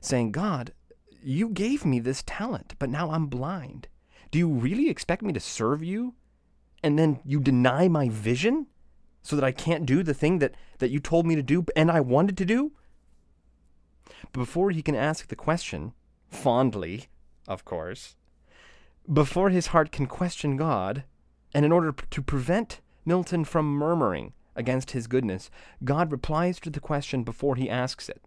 saying, 0.00 0.32
God, 0.32 0.72
you 1.22 1.48
gave 1.48 1.84
me 1.84 2.00
this 2.00 2.22
talent, 2.26 2.74
but 2.78 2.90
now 2.90 3.10
I'm 3.10 3.26
blind. 3.26 3.88
Do 4.30 4.38
you 4.38 4.48
really 4.48 4.88
expect 4.88 5.22
me 5.22 5.32
to 5.32 5.40
serve 5.40 5.82
you? 5.82 6.14
And 6.82 6.98
then 6.98 7.20
you 7.24 7.40
deny 7.40 7.88
my 7.88 8.08
vision? 8.08 8.66
so 9.22 9.36
that 9.36 9.44
I 9.44 9.52
can't 9.52 9.86
do 9.86 10.02
the 10.02 10.14
thing 10.14 10.38
that, 10.38 10.54
that 10.78 10.90
you 10.90 10.98
told 11.00 11.26
me 11.26 11.34
to 11.36 11.42
do 11.42 11.64
and 11.76 11.90
I 11.90 12.00
wanted 12.00 12.36
to 12.38 12.44
do? 12.44 12.72
But 14.32 14.40
before 14.40 14.70
he 14.70 14.82
can 14.82 14.94
ask 14.94 15.28
the 15.28 15.36
question, 15.36 15.92
fondly, 16.28 17.06
of 17.46 17.64
course, 17.64 18.16
before 19.10 19.50
his 19.50 19.68
heart 19.68 19.92
can 19.92 20.06
question 20.06 20.56
God, 20.56 21.04
and 21.52 21.64
in 21.64 21.72
order 21.72 21.92
to 21.92 22.22
prevent 22.22 22.80
Milton 23.04 23.44
from 23.44 23.66
murmuring 23.66 24.34
against 24.54 24.92
his 24.92 25.06
goodness, 25.06 25.50
God 25.82 26.12
replies 26.12 26.60
to 26.60 26.70
the 26.70 26.80
question 26.80 27.24
before 27.24 27.56
he 27.56 27.68
asks 27.68 28.08
it. 28.08 28.22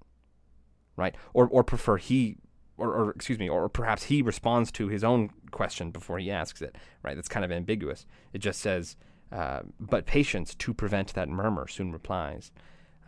Right? 0.95 1.15
Or, 1.33 1.47
or 1.47 1.63
prefer 1.63 1.97
he, 1.97 2.37
or, 2.77 2.93
or 2.93 3.11
excuse 3.11 3.39
me, 3.39 3.49
or 3.49 3.67
perhaps 3.69 4.03
he 4.03 4.21
responds 4.21 4.71
to 4.73 4.87
his 4.87 5.03
own 5.03 5.29
question 5.51 5.91
before 5.91 6.19
he 6.19 6.29
asks 6.29 6.61
it. 6.61 6.75
Right? 7.01 7.15
That's 7.15 7.27
kind 7.27 7.43
of 7.43 7.51
ambiguous. 7.51 8.05
It 8.31 8.39
just 8.39 8.59
says, 8.61 8.95
uh, 9.31 9.61
but 9.79 10.05
patience 10.05 10.53
to 10.55 10.73
prevent 10.73 11.13
that 11.15 11.29
murmur 11.29 11.67
soon 11.67 11.91
replies. 11.91 12.51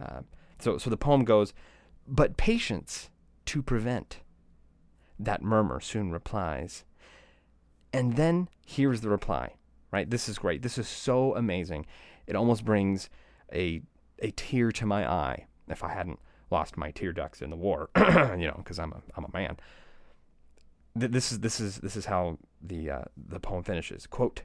Uh, 0.03 0.21
so, 0.59 0.77
so 0.77 0.89
the 0.89 0.97
poem 0.97 1.23
goes, 1.23 1.53
but 2.07 2.37
patience 2.37 3.09
to 3.45 3.61
prevent 3.61 4.21
that 5.19 5.41
murmur 5.41 5.79
soon 5.79 6.11
replies. 6.11 6.83
And 7.93 8.15
then 8.15 8.49
here's 8.65 9.01
the 9.01 9.09
reply, 9.09 9.53
right? 9.91 10.09
This 10.09 10.27
is 10.27 10.37
great. 10.37 10.61
This 10.61 10.77
is 10.77 10.87
so 10.87 11.35
amazing. 11.35 11.85
It 12.27 12.35
almost 12.35 12.65
brings 12.65 13.09
a, 13.53 13.81
a 14.19 14.31
tear 14.31 14.71
to 14.73 14.85
my 14.85 15.09
eye 15.09 15.45
if 15.67 15.83
I 15.83 15.93
hadn't 15.93 16.19
lost 16.51 16.77
my 16.77 16.91
tear 16.91 17.13
ducts 17.13 17.41
in 17.41 17.49
the 17.49 17.55
war, 17.55 17.89
you 17.97 18.47
know, 18.47 18.55
because 18.57 18.79
I'm 18.79 18.93
a, 18.93 19.01
I'm 19.15 19.25
a 19.25 19.31
man. 19.33 19.57
This 20.95 21.31
is, 21.31 21.39
this 21.41 21.59
is, 21.59 21.77
this 21.77 21.95
is 21.97 22.05
how 22.05 22.37
the, 22.61 22.89
uh, 22.89 23.03
the 23.17 23.39
poem 23.39 23.63
finishes. 23.63 24.07
Quote, 24.07 24.43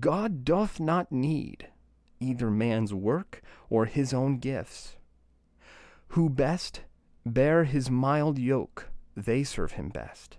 God 0.00 0.44
doth 0.44 0.80
not 0.80 1.12
need 1.12 1.68
either 2.18 2.50
man's 2.50 2.92
work 2.92 3.42
or 3.70 3.84
his 3.84 4.12
own 4.12 4.38
gifts. 4.38 4.96
Who 6.08 6.28
best 6.28 6.82
bear 7.24 7.64
his 7.64 7.90
mild 7.90 8.38
yoke, 8.38 8.90
they 9.16 9.44
serve 9.44 9.72
him 9.72 9.88
best. 9.88 10.38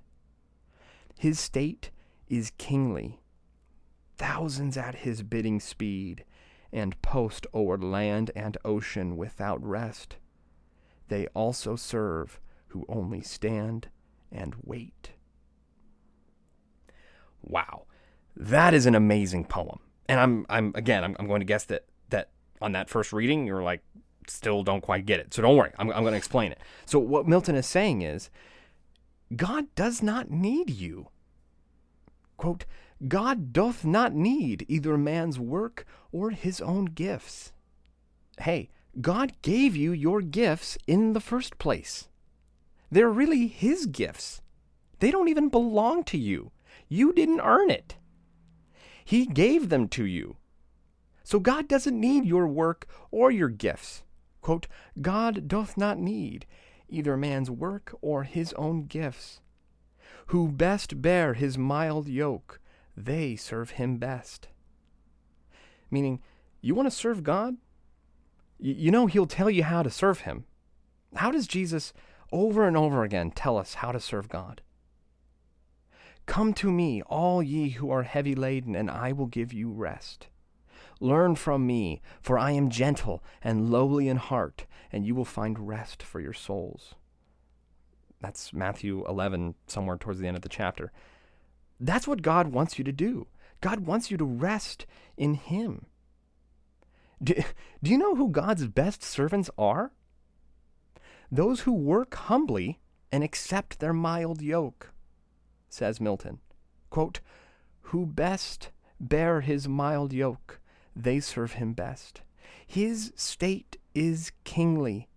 His 1.17 1.39
state 1.39 1.91
is 2.27 2.51
kingly, 2.57 3.19
thousands 4.17 4.77
at 4.77 4.95
his 4.95 5.23
bidding 5.23 5.60
speed, 5.60 6.25
and 6.71 7.01
post 7.01 7.47
o'er 7.53 7.77
land 7.77 8.31
and 8.36 8.57
ocean 8.63 9.17
without 9.17 9.63
rest. 9.63 10.17
They 11.07 11.27
also 11.27 11.75
serve 11.75 12.39
who 12.67 12.85
only 12.89 13.21
stand 13.21 13.87
and 14.31 14.55
wait. 14.63 15.11
Wow. 17.41 17.83
That 18.35 18.73
is 18.73 18.85
an 18.85 18.95
amazing 18.95 19.45
poem. 19.45 19.79
And 20.09 20.19
I'm 20.19 20.45
I'm 20.49 20.71
again 20.75 21.03
I'm, 21.03 21.15
I'm 21.19 21.27
going 21.27 21.41
to 21.41 21.45
guess 21.45 21.65
that 21.65 21.85
that 22.09 22.29
on 22.61 22.71
that 22.73 22.89
first 22.89 23.11
reading 23.11 23.45
you're 23.45 23.63
like 23.63 23.81
still 24.29 24.63
don't 24.63 24.81
quite 24.81 25.05
get 25.05 25.19
it. 25.19 25.33
So 25.33 25.41
don't 25.41 25.55
worry, 25.55 25.71
I'm, 25.77 25.89
I'm 25.91 26.03
going 26.03 26.13
to 26.13 26.17
explain 26.17 26.51
it. 26.51 26.59
So, 26.85 26.99
what 26.99 27.27
Milton 27.27 27.55
is 27.55 27.65
saying 27.65 28.01
is 28.01 28.29
God 29.35 29.73
does 29.75 30.01
not 30.01 30.29
need 30.29 30.69
you. 30.69 31.07
Quote, 32.37 32.65
God 33.07 33.51
doth 33.53 33.85
not 33.85 34.13
need 34.13 34.65
either 34.67 34.97
man's 34.97 35.39
work 35.39 35.85
or 36.11 36.31
his 36.31 36.61
own 36.61 36.85
gifts. 36.85 37.51
Hey, 38.39 38.69
God 38.99 39.33
gave 39.41 39.75
you 39.75 39.91
your 39.91 40.21
gifts 40.21 40.77
in 40.88 41.13
the 41.13 41.19
first 41.19 41.57
place. 41.57 42.07
They're 42.89 43.10
really 43.10 43.47
his 43.47 43.86
gifts. 43.86 44.41
They 44.99 45.12
don't 45.12 45.27
even 45.27 45.49
belong 45.49 46.03
to 46.05 46.17
you. 46.17 46.51
You 46.89 47.13
didn't 47.13 47.41
earn 47.41 47.69
it. 47.69 47.95
He 49.05 49.25
gave 49.25 49.69
them 49.69 49.88
to 49.89 50.05
you. 50.05 50.38
So 51.23 51.39
God 51.39 51.67
doesn't 51.67 51.99
need 51.99 52.25
your 52.25 52.47
work 52.47 52.88
or 53.12 53.29
your 53.29 53.49
gifts. 53.49 54.03
Quote, 54.41 54.67
God 55.01 55.47
doth 55.47 55.77
not 55.77 55.99
need 55.99 56.45
either 56.89 57.17
man's 57.17 57.51
work 57.51 57.93
or 58.01 58.23
his 58.23 58.53
own 58.53 58.86
gifts. 58.86 59.41
Who 60.27 60.47
best 60.49 61.01
bear 61.01 61.33
his 61.33 61.57
mild 61.57 62.07
yoke, 62.07 62.60
they 62.95 63.36
serve 63.36 63.71
him 63.71 63.97
best. 63.97 64.47
Meaning, 65.91 66.21
you 66.62 66.73
want 66.75 66.88
to 66.88 66.95
serve 66.95 67.23
God? 67.23 67.57
You 68.59 68.91
know 68.91 69.05
he'll 69.05 69.27
tell 69.27 69.49
you 69.49 69.63
how 69.63 69.83
to 69.83 69.89
serve 69.89 70.21
him. 70.21 70.45
How 71.15 71.31
does 71.31 71.47
Jesus 71.47 71.93
over 72.31 72.67
and 72.67 72.75
over 72.75 73.03
again 73.03 73.31
tell 73.31 73.57
us 73.57 73.75
how 73.75 73.91
to 73.91 73.99
serve 73.99 74.29
God? 74.29 74.61
Come 76.25 76.53
to 76.55 76.71
me, 76.71 77.01
all 77.03 77.41
ye 77.41 77.69
who 77.69 77.89
are 77.89 78.03
heavy 78.03 78.35
laden, 78.35 78.75
and 78.75 78.91
I 78.91 79.11
will 79.13 79.27
give 79.27 79.53
you 79.53 79.71
rest. 79.71 80.27
Learn 80.99 81.35
from 81.35 81.65
me, 81.65 82.01
for 82.21 82.37
I 82.37 82.51
am 82.51 82.69
gentle 82.69 83.23
and 83.43 83.69
lowly 83.69 84.09
in 84.09 84.17
heart, 84.17 84.65
and 84.91 85.05
you 85.05 85.15
will 85.15 85.25
find 85.25 85.67
rest 85.67 86.03
for 86.03 86.19
your 86.19 86.33
souls. 86.33 86.95
That's 88.19 88.51
Matthew 88.51 89.05
11, 89.07 89.55
somewhere 89.67 89.97
towards 89.97 90.19
the 90.19 90.27
end 90.27 90.35
of 90.35 90.41
the 90.41 90.49
chapter. 90.49 90.91
That's 91.79 92.07
what 92.07 92.23
God 92.23 92.47
wants 92.47 92.77
you 92.77 92.83
to 92.83 92.91
do. 92.91 93.27
God 93.61 93.81
wants 93.81 94.09
you 94.09 94.17
to 94.17 94.25
rest 94.25 94.85
in 95.15 95.35
Him. 95.35 95.85
Do, 97.21 97.34
do 97.84 97.91
you 97.91 97.97
know 97.97 98.15
who 98.15 98.30
God's 98.30 98.67
best 98.67 99.03
servants 99.03 99.49
are? 99.58 99.91
Those 101.32 101.62
who 101.62 101.73
work 101.73 102.15
humbly 102.15 102.80
and 103.12 103.23
accept 103.23 103.80
their 103.80 103.93
mild 103.93 104.41
yoke, 104.41 104.91
says 105.69 105.99
Milton. 105.99 106.39
Quote, 106.89 107.19
who 107.82 108.06
best 108.06 108.69
bear 108.99 109.41
his 109.41 109.67
mild 109.67 110.13
yoke 110.13 110.60
they 110.95 111.19
serve 111.19 111.53
him 111.53 111.73
best. 111.73 112.21
His 112.65 113.13
state 113.15 113.77
is 113.93 114.32
kingly, 114.43 115.08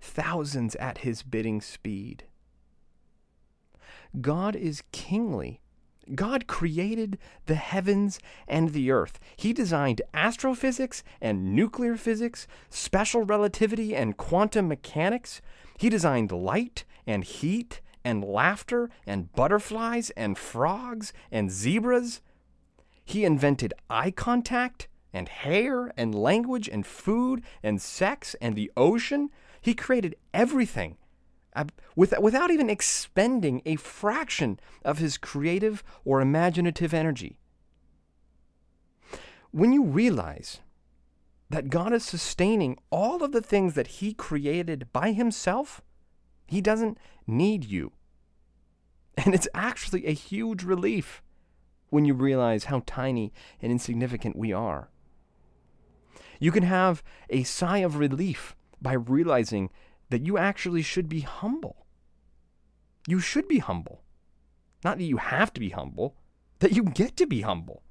thousands 0.00 0.74
at 0.76 0.98
his 0.98 1.22
bidding 1.22 1.60
speed. 1.60 2.24
God 4.20 4.54
is 4.54 4.82
kingly. 4.92 5.60
God 6.14 6.46
created 6.46 7.18
the 7.46 7.54
heavens 7.54 8.18
and 8.48 8.72
the 8.72 8.90
earth. 8.90 9.18
He 9.36 9.52
designed 9.52 10.02
astrophysics 10.12 11.02
and 11.20 11.54
nuclear 11.54 11.96
physics, 11.96 12.46
special 12.68 13.22
relativity 13.22 13.94
and 13.94 14.16
quantum 14.16 14.68
mechanics. 14.68 15.40
He 15.78 15.88
designed 15.88 16.32
light 16.32 16.84
and 17.06 17.24
heat 17.24 17.80
and 18.04 18.24
laughter 18.24 18.90
and 19.06 19.32
butterflies 19.32 20.10
and 20.10 20.36
frogs 20.36 21.12
and 21.30 21.50
zebras. 21.50 22.20
He 23.04 23.24
invented 23.24 23.74
eye 23.88 24.10
contact 24.10 24.88
and 25.12 25.28
hair 25.28 25.92
and 25.96 26.14
language 26.14 26.68
and 26.68 26.86
food 26.86 27.42
and 27.62 27.80
sex 27.80 28.34
and 28.40 28.54
the 28.54 28.70
ocean. 28.76 29.30
He 29.60 29.74
created 29.74 30.16
everything 30.32 30.96
without 31.96 32.50
even 32.50 32.70
expending 32.70 33.62
a 33.66 33.76
fraction 33.76 34.58
of 34.84 34.98
his 34.98 35.18
creative 35.18 35.82
or 36.04 36.20
imaginative 36.20 36.94
energy. 36.94 37.38
When 39.50 39.72
you 39.72 39.82
realize 39.84 40.60
that 41.50 41.68
God 41.68 41.92
is 41.92 42.04
sustaining 42.04 42.78
all 42.90 43.24
of 43.24 43.32
the 43.32 43.42
things 43.42 43.74
that 43.74 43.88
He 43.98 44.14
created 44.14 44.86
by 44.92 45.10
Himself, 45.12 45.82
He 46.46 46.60
doesn't 46.60 46.96
need 47.26 47.64
you. 47.64 47.92
And 49.16 49.34
it's 49.34 49.48
actually 49.52 50.06
a 50.06 50.12
huge 50.12 50.62
relief 50.62 51.22
when 51.90 52.04
you 52.04 52.14
realize 52.14 52.64
how 52.64 52.84
tiny 52.86 53.32
and 53.60 53.72
insignificant 53.72 54.36
we 54.36 54.52
are. 54.52 54.88
You 56.38 56.52
can 56.52 56.62
have 56.62 57.02
a 57.28 57.42
sigh 57.42 57.78
of 57.78 57.98
relief 57.98 58.54
by 58.80 58.92
realizing 58.92 59.70
that 60.10 60.26
you 60.26 60.36
actually 60.36 60.82
should 60.82 61.08
be 61.08 61.20
humble. 61.20 61.86
You 63.08 63.20
should 63.20 63.48
be 63.48 63.58
humble. 63.58 64.02
Not 64.84 64.98
that 64.98 65.04
you 65.04 65.16
have 65.16 65.52
to 65.54 65.60
be 65.60 65.70
humble, 65.70 66.16
that 66.58 66.72
you 66.72 66.84
get 66.84 67.16
to 67.16 67.26
be 67.26 67.40
humble. 67.40 67.82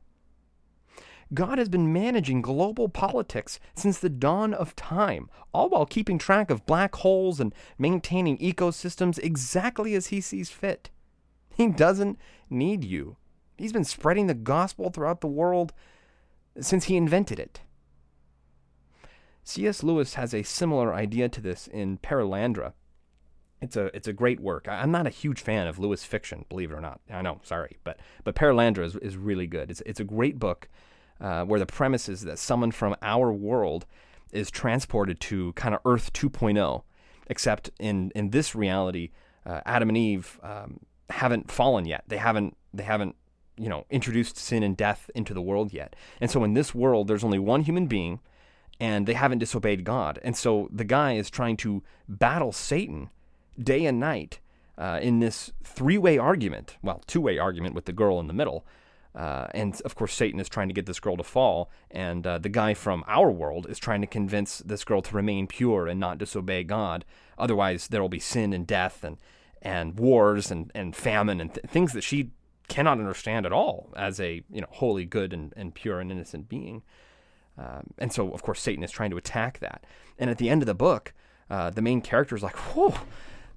God 1.34 1.60
has 1.60 1.70
been 1.70 1.94
managing 1.94 2.42
global 2.42 2.90
politics 2.90 3.60
since 3.76 4.00
the 4.00 4.10
dawn 4.10 4.54
of 4.54 4.76
time, 4.76 5.30
all 5.54 5.70
while 5.70 5.86
keeping 5.86 6.18
track 6.18 6.50
of 6.50 6.66
black 6.66 6.96
holes 6.96 7.40
and 7.40 7.54
maintaining 7.78 8.38
ecosystems 8.40 9.20
exactly 9.20 9.94
as 9.94 10.08
He 10.08 10.22
sees 10.22 10.50
fit. 10.50 10.90
He 11.56 11.68
doesn't 11.68 12.18
need 12.50 12.84
you. 12.84 13.18
He's 13.58 13.74
been 13.74 13.84
spreading 13.84 14.28
the 14.28 14.34
gospel 14.34 14.90
throughout 14.90 15.22
the 15.22 15.28
world 15.28 15.74
since 16.60 16.86
He 16.86 16.98
invented 16.98 17.40
it. 17.40 17.62
C.S. 19.50 19.82
Lewis 19.82 20.14
has 20.14 20.32
a 20.32 20.44
similar 20.44 20.94
idea 20.94 21.28
to 21.28 21.42
this 21.42 21.66
in 21.66 21.98
Perelandra. 21.98 22.74
It's 23.60 23.76
a 23.76 23.86
it's 23.96 24.08
a 24.08 24.14
great 24.14 24.40
work. 24.40 24.68
I, 24.68 24.84
am 24.84 24.92
not 24.92 25.08
a 25.08 25.10
huge 25.10 25.42
fan 25.42 25.66
of 25.66 25.80
Lewis 25.80 26.04
fiction, 26.04 26.46
believe 26.50 26.72
it 26.72 26.76
or 26.76 26.82
not. 26.82 27.02
I 27.10 27.24
know, 27.24 27.42
sorry, 27.44 27.78
but 27.84 28.00
but 28.24 28.36
Perelandra 28.36 28.86
is, 28.86 28.96
is 28.98 29.18
really 29.18 29.48
good. 29.48 29.72
It's 29.72 29.82
it's 29.88 30.00
a 30.00 30.04
great 30.04 30.38
book 30.38 30.70
uh, 31.20 31.46
where 31.46 31.60
the 31.60 31.66
premise 31.66 32.08
is 32.08 32.22
that 32.22 32.38
someone 32.38 32.72
from 32.72 32.96
our 33.02 33.34
world 33.34 33.88
is 34.32 34.52
transported 34.52 35.20
to 35.22 35.52
kind 35.54 35.74
of 35.74 35.82
Earth 35.84 36.14
2.0, 36.14 36.84
except 37.26 37.72
in 37.80 38.12
in 38.14 38.30
this 38.30 38.54
reality, 38.54 39.10
uh, 39.48 39.62
Adam 39.66 39.90
and 39.90 39.98
Eve 39.98 40.40
um, 40.44 40.80
haven't 41.10 41.52
fallen 41.52 41.86
yet. 41.86 42.04
They 42.08 42.18
haven't 42.18 42.56
they 42.72 42.84
haven't 42.84 43.16
you 43.58 43.68
know 43.68 43.88
introduced 43.90 44.38
sin 44.38 44.62
and 44.62 44.78
death 44.78 45.10
into 45.16 45.34
the 45.34 45.42
world 45.42 45.74
yet. 45.74 45.96
And 46.22 46.30
so 46.30 46.44
in 46.44 46.54
this 46.54 46.76
world, 46.76 47.08
there's 47.08 47.24
only 47.24 47.40
one 47.40 47.64
human 47.64 47.88
being 47.88 48.20
and 48.80 49.08
they 49.08 49.14
haven't 49.14 49.40
disobeyed 49.40 49.84
God. 49.84 50.20
And 50.24 50.36
so 50.38 50.70
the 50.72 50.84
guy 50.84 51.14
is 51.14 51.30
trying 51.30 51.58
to 51.58 51.84
battle 52.08 52.52
Satan 52.52 53.10
day 53.62 53.86
and 53.86 54.00
night 54.00 54.40
uh, 54.78 55.00
in 55.02 55.20
this 55.20 55.52
three 55.64 55.98
way 55.98 56.18
argument, 56.18 56.78
well, 56.82 57.04
two 57.06 57.22
way 57.22 57.38
argument 57.38 57.76
with 57.76 57.86
the 57.86 57.94
girl 57.94 58.20
in 58.20 58.28
the 58.28 58.34
middle. 58.34 58.66
Uh, 59.14 59.48
and 59.54 59.82
of 59.82 59.96
course, 59.96 60.14
Satan 60.14 60.40
is 60.40 60.48
trying 60.48 60.70
to 60.70 60.74
get 60.74 60.86
this 60.86 61.00
girl 61.00 61.18
to 61.18 61.24
fall, 61.24 61.70
and 61.90 62.26
uh, 62.26 62.38
the 62.38 62.48
guy 62.48 62.74
from 62.76 63.04
our 63.08 63.32
world 63.32 63.66
is 63.68 63.80
trying 63.80 64.02
to 64.02 64.08
convince 64.08 64.60
this 64.60 64.84
girl 64.84 65.02
to 65.02 65.16
remain 65.16 65.48
pure 65.48 65.88
and 65.88 66.00
not 66.00 66.20
disobey 66.20 66.64
God. 66.64 67.04
Otherwise, 67.38 67.88
there 67.88 68.02
will 68.02 68.10
be 68.10 68.20
sin 68.20 68.54
and 68.54 68.66
death 68.66 69.04
and 69.04 69.18
and 69.62 70.00
wars 70.00 70.52
and, 70.52 70.72
and 70.74 70.96
famine 70.96 71.42
and 71.42 71.54
th- 71.54 71.66
things 71.66 71.92
that 71.92 72.04
she 72.04 72.32
cannot 72.70 73.00
understand 73.00 73.46
at 73.46 73.52
all 73.52 73.92
as 73.98 74.20
a 74.20 74.44
you 74.50 74.62
know 74.62 74.68
holy, 74.70 75.06
good, 75.06 75.34
and, 75.34 75.54
and 75.58 75.74
pure 75.76 76.00
and 76.00 76.12
innocent 76.12 76.48
being. 76.48 76.84
Um, 77.60 77.88
and 77.98 78.14
so, 78.14 78.32
of 78.32 78.42
course, 78.42 78.62
Satan 78.62 78.84
is 78.84 78.92
trying 78.92 79.10
to 79.12 79.18
attack 79.18 79.60
that. 79.60 79.84
And 80.18 80.30
at 80.30 80.38
the 80.38 80.50
end 80.50 80.62
of 80.62 80.66
the 80.66 80.74
book, 80.74 81.14
uh, 81.50 81.70
the 81.70 81.82
main 81.82 82.02
character 82.02 82.36
is 82.36 82.44
like, 82.44 82.56
"Whoa, 82.56 82.96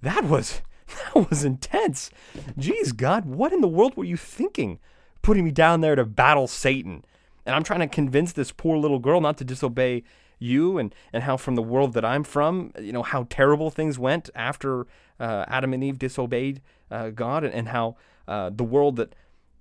that 0.02 0.24
was 0.24 0.60
that 1.14 1.30
was 1.30 1.44
intense. 1.44 2.10
Jeez, 2.58 2.96
God, 2.96 3.24
what 3.26 3.52
in 3.52 3.60
the 3.60 3.68
world 3.68 3.96
were 3.96 4.04
you 4.04 4.16
thinking, 4.16 4.80
putting 5.22 5.44
me 5.44 5.52
down 5.52 5.80
there 5.80 5.94
to 5.94 6.04
battle 6.04 6.48
Satan?" 6.48 7.04
And 7.46 7.54
I'm 7.54 7.62
trying 7.62 7.80
to 7.80 7.86
convince 7.86 8.32
this 8.32 8.52
poor 8.52 8.76
little 8.76 8.98
girl 8.98 9.20
not 9.20 9.38
to 9.38 9.44
disobey 9.44 10.02
you, 10.38 10.78
and 10.78 10.92
and 11.12 11.22
how 11.22 11.36
from 11.36 11.54
the 11.54 11.62
world 11.62 11.92
that 11.92 12.04
I'm 12.04 12.24
from, 12.24 12.72
you 12.80 12.92
know, 12.92 13.02
how 13.04 13.26
terrible 13.30 13.70
things 13.70 13.98
went 13.98 14.30
after 14.34 14.86
uh, 15.20 15.44
Adam 15.46 15.72
and 15.72 15.84
Eve 15.84 15.98
disobeyed 15.98 16.60
uh, 16.90 17.10
God, 17.10 17.44
and, 17.44 17.54
and 17.54 17.68
how 17.68 17.96
uh, 18.26 18.50
the 18.50 18.64
world 18.64 18.96
that 18.96 19.14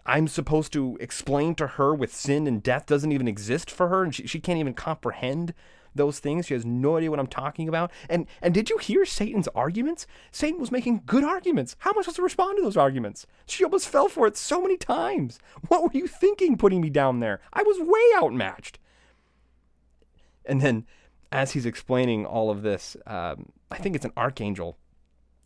I'm 0.06 0.28
supposed 0.28 0.74
to 0.74 0.98
explain 1.00 1.56
to 1.56 1.68
her 1.68 1.94
with 1.94 2.14
sin 2.14 2.48
and 2.48 2.64
death 2.64 2.86
doesn't 2.86 3.12
even 3.12 3.28
exist 3.28 3.70
for 3.70 3.90
her, 3.90 4.04
and 4.04 4.14
she, 4.14 4.28
she 4.28 4.40
can't 4.40 4.60
even 4.60 4.74
comprehend 4.74 5.54
those 5.94 6.20
things. 6.20 6.48
She 6.48 6.54
has 6.54 6.66
no 6.66 6.98
idea 6.98 7.12
what 7.12 7.20
I'm 7.20 7.28
talking 7.28 7.68
about. 7.68 7.92
And 8.10 8.26
and 8.42 8.54
did 8.54 8.70
you 8.70 8.78
hear 8.78 9.06
Satan's 9.06 9.48
arguments? 9.50 10.08
Satan 10.32 10.60
was 10.60 10.72
making 10.72 11.04
good 11.06 11.24
arguments. 11.24 11.76
How 11.80 11.92
am 11.92 12.00
I 12.00 12.02
supposed 12.02 12.18
to 12.18 12.24
respond 12.24 12.58
to 12.58 12.64
those 12.64 12.78
arguments? 12.78 13.28
She 13.46 13.64
almost 13.64 13.90
fell 13.90 14.08
for 14.08 14.28
it 14.28 14.38
so 14.38 14.62
many 14.62 14.78
times. 14.78 15.40
What 15.68 15.84
were 15.84 15.92
you 15.94 16.08
thinking 16.08 16.58
putting 16.58 16.82
me 16.82 16.90
down 16.90 17.20
there? 17.20 17.42
I 17.54 17.64
was 17.64 17.78
way 17.80 18.02
outmatched. 18.16 18.80
And 20.46 20.62
then, 20.62 20.86
as 21.32 21.52
he's 21.52 21.66
explaining 21.66 22.26
all 22.26 22.50
of 22.50 22.62
this, 22.62 22.98
um, 23.06 23.52
I 23.70 23.78
think 23.78 23.96
it's 23.96 24.06
an 24.06 24.14
archangel 24.18 24.78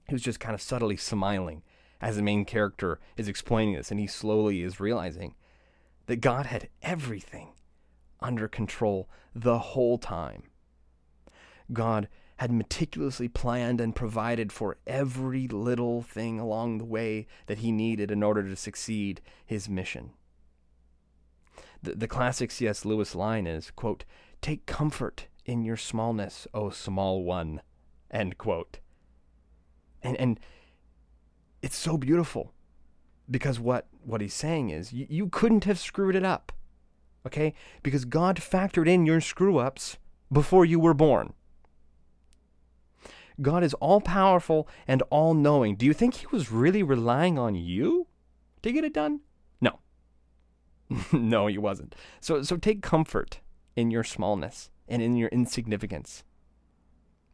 who's 0.09 0.21
just 0.21 0.39
kind 0.39 0.55
of 0.55 0.61
subtly 0.61 0.95
smiling 0.95 1.63
as 2.05 2.17
the 2.17 2.21
main 2.21 2.45
character 2.45 2.99
is 3.17 3.27
explaining 3.27 3.73
this, 3.73 3.89
and 3.89 3.99
he 3.99 4.05
slowly 4.05 4.61
is 4.61 4.79
realizing 4.79 5.33
that 6.05 6.17
God 6.17 6.45
had 6.45 6.69
everything 6.83 7.53
under 8.19 8.47
control 8.47 9.09
the 9.33 9.57
whole 9.57 9.97
time. 9.97 10.43
God 11.73 12.07
had 12.37 12.51
meticulously 12.51 13.27
planned 13.27 13.81
and 13.81 13.95
provided 13.95 14.51
for 14.51 14.77
every 14.85 15.47
little 15.47 16.03
thing 16.03 16.39
along 16.39 16.77
the 16.77 16.85
way 16.85 17.25
that 17.47 17.57
he 17.57 17.71
needed 17.71 18.11
in 18.11 18.21
order 18.21 18.43
to 18.43 18.55
succeed 18.55 19.19
his 19.43 19.67
mission. 19.67 20.11
The, 21.81 21.95
the 21.95 22.07
classic 22.07 22.51
C.S. 22.51 22.85
Lewis 22.85 23.15
line 23.15 23.47
is, 23.47 23.71
quote, 23.71 24.05
Take 24.43 24.67
comfort 24.67 25.25
in 25.43 25.63
your 25.63 25.77
smallness, 25.77 26.45
O 26.53 26.69
small 26.69 27.23
one, 27.23 27.61
end 28.11 28.37
quote. 28.37 28.77
And, 30.03 30.15
and 30.17 30.39
it's 31.65 31.75
so 31.75 31.97
beautiful 31.97 32.53
because 33.29 33.59
what, 33.59 33.87
what 34.03 34.21
he's 34.21 34.35
saying 34.35 34.69
is 34.69 34.93
you, 34.93 35.07
you 35.09 35.27
couldn't 35.27 35.63
have 35.63 35.79
screwed 35.79 36.15
it 36.15 36.23
up, 36.23 36.51
okay? 37.25 37.55
Because 37.81 38.05
God 38.05 38.37
factored 38.37 38.87
in 38.87 39.07
your 39.07 39.19
screw 39.19 39.57
ups 39.57 39.97
before 40.31 40.63
you 40.63 40.79
were 40.79 40.93
born. 40.93 41.33
God 43.41 43.63
is 43.63 43.73
all 43.75 43.99
powerful 43.99 44.67
and 44.87 45.01
all 45.09 45.33
knowing. 45.33 45.75
Do 45.75 45.87
you 45.87 45.93
think 45.93 46.13
he 46.13 46.27
was 46.27 46.51
really 46.51 46.83
relying 46.83 47.39
on 47.39 47.55
you 47.55 48.05
to 48.61 48.71
get 48.71 48.83
it 48.83 48.93
done? 48.93 49.21
No. 49.59 49.79
no, 51.11 51.47
he 51.47 51.57
wasn't. 51.57 51.95
So 52.21 52.43
so 52.43 52.57
take 52.57 52.83
comfort 52.83 53.39
in 53.75 53.89
your 53.89 54.03
smallness 54.03 54.69
and 54.87 55.01
in 55.01 55.15
your 55.15 55.29
insignificance. 55.29 56.23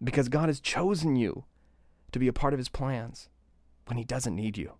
Because 0.01 0.29
God 0.29 0.47
has 0.47 0.61
chosen 0.61 1.17
you 1.17 1.43
to 2.13 2.17
be 2.17 2.29
a 2.29 2.33
part 2.33 2.53
of 2.53 2.57
his 2.57 2.69
plans 2.69 3.27
when 3.91 3.97
he 3.97 4.05
doesn't 4.05 4.37
need 4.37 4.57
you. 4.57 4.75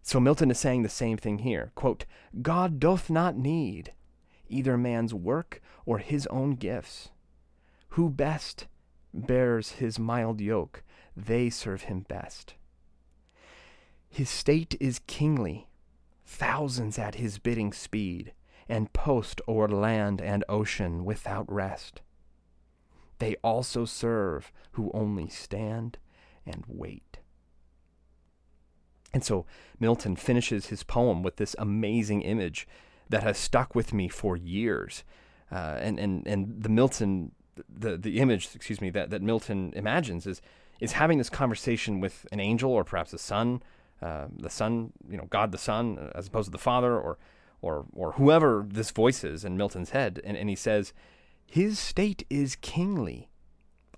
So 0.00 0.18
Milton 0.18 0.50
is 0.50 0.58
saying 0.58 0.84
the 0.84 0.88
same 0.88 1.18
thing 1.18 1.40
here. 1.40 1.70
Quote, 1.74 2.06
God 2.40 2.80
doth 2.80 3.10
not 3.10 3.36
need 3.36 3.92
either 4.48 4.78
man's 4.78 5.12
work 5.12 5.60
or 5.84 5.98
his 5.98 6.26
own 6.28 6.52
gifts. 6.52 7.10
Who 7.90 8.08
best 8.08 8.68
bears 9.12 9.72
his 9.72 9.98
mild 9.98 10.40
yoke, 10.40 10.82
they 11.14 11.50
serve 11.50 11.82
him 11.82 12.06
best. 12.08 12.54
His 14.08 14.30
state 14.30 14.74
is 14.80 15.00
kingly, 15.06 15.68
thousands 16.24 16.98
at 16.98 17.16
his 17.16 17.38
bidding 17.38 17.74
speed, 17.74 18.32
and 18.66 18.94
post 18.94 19.42
o'er 19.46 19.68
land 19.68 20.22
and 20.22 20.42
ocean 20.48 21.04
without 21.04 21.52
rest. 21.52 22.00
They 23.18 23.36
also 23.44 23.84
serve 23.84 24.50
who 24.72 24.90
only 24.94 25.28
stand 25.28 25.98
and 26.46 26.64
wait. 26.66 27.09
And 29.12 29.24
so 29.24 29.44
Milton 29.78 30.16
finishes 30.16 30.66
his 30.66 30.82
poem 30.82 31.22
with 31.22 31.36
this 31.36 31.56
amazing 31.58 32.22
image 32.22 32.68
that 33.08 33.22
has 33.22 33.36
stuck 33.36 33.74
with 33.74 33.92
me 33.92 34.08
for 34.08 34.36
years. 34.36 35.02
Uh, 35.50 35.78
and, 35.80 35.98
and, 35.98 36.26
and 36.26 36.62
the 36.62 36.68
Milton 36.68 37.32
the 37.68 37.96
the 37.96 38.20
image, 38.20 38.48
excuse 38.54 38.80
me, 38.80 38.90
that, 38.90 39.10
that 39.10 39.22
Milton 39.22 39.72
imagines 39.76 40.26
is 40.26 40.40
is 40.80 40.92
having 40.92 41.18
this 41.18 41.30
conversation 41.30 42.00
with 42.00 42.26
an 42.32 42.40
angel 42.40 42.72
or 42.72 42.84
perhaps 42.84 43.12
a 43.12 43.18
son, 43.18 43.62
uh, 44.00 44.26
the 44.34 44.48
son, 44.50 44.92
you 45.08 45.16
know, 45.16 45.26
God 45.28 45.52
the 45.52 45.58
Son, 45.58 46.10
as 46.14 46.26
opposed 46.26 46.46
to 46.46 46.52
the 46.52 46.58
Father, 46.58 46.98
or 46.98 47.18
or 47.60 47.84
or 47.92 48.12
whoever 48.12 48.64
this 48.66 48.90
voice 48.90 49.24
is 49.24 49.44
in 49.44 49.56
Milton's 49.56 49.90
head, 49.90 50.20
and, 50.24 50.36
and 50.36 50.48
he 50.48 50.56
says, 50.56 50.92
His 51.46 51.78
state 51.78 52.24
is 52.30 52.56
kingly. 52.56 53.28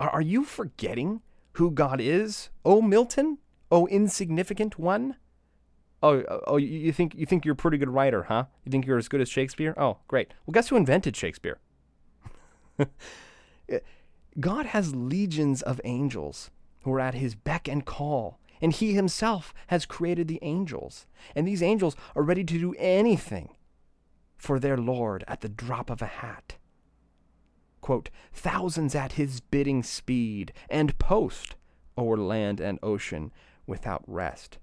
Are, 0.01 0.11
are 0.11 0.23
you 0.23 0.45
forgetting 0.45 1.23
who 1.53 1.71
God 1.71 2.01
is, 2.01 2.51
O 2.65 2.83
Milton, 2.83 3.39
O 3.73 3.87
insignificant 3.87 4.79
one? 4.79 5.17
Oh, 6.03 6.23
oh, 6.47 6.59
you 6.59 6.93
think 6.93 7.15
you 7.15 7.25
think 7.25 7.47
you're 7.47 7.55
a 7.55 7.57
pretty 7.57 7.79
good 7.79 7.89
writer, 7.89 8.25
huh? 8.25 8.45
You 8.65 8.71
think 8.71 8.87
you're 8.87 8.99
as 8.99 9.09
good 9.09 9.23
as 9.23 9.31
Shakespeare? 9.31 9.73
Oh, 9.79 9.99
great. 10.09 10.35
Well, 10.45 10.53
guess 10.53 10.69
who 10.69 10.77
invented 10.77 11.17
Shakespeare? 11.17 11.59
Eh, 13.69 13.79
God 14.41 14.67
has 14.67 14.93
legions 14.93 15.63
of 15.63 15.81
angels 15.85 16.51
who 16.83 16.93
are 16.95 17.01
at 17.01 17.15
his 17.15 17.37
beck 17.37 17.69
and 17.69 17.85
call, 17.85 18.41
and 18.61 18.73
he 18.73 18.93
himself 18.93 19.55
has 19.69 19.87
created 19.87 20.27
the 20.27 20.41
angels. 20.43 21.07
And 21.37 21.47
these 21.47 21.63
angels 21.63 21.95
are 22.17 22.25
ready 22.25 22.43
to 22.43 22.59
do 22.59 22.75
anything 22.77 23.51
for 24.37 24.59
their 24.59 24.77
Lord 24.77 25.23
at 25.29 25.43
the 25.43 25.49
drop 25.49 25.91
of 25.91 26.03
a 26.03 26.07
hat. 26.07 26.57
Quote, 27.81 28.11
thousands 28.33 28.97
at 28.97 29.13
his 29.13 29.39
bidding 29.39 29.85
speed 29.85 30.53
and 30.69 30.99
post 30.99 31.55
o'er 31.97 32.17
land 32.17 32.59
and 32.59 32.81
ocean 32.83 33.31
without 33.67 34.03
rest. 34.07 34.59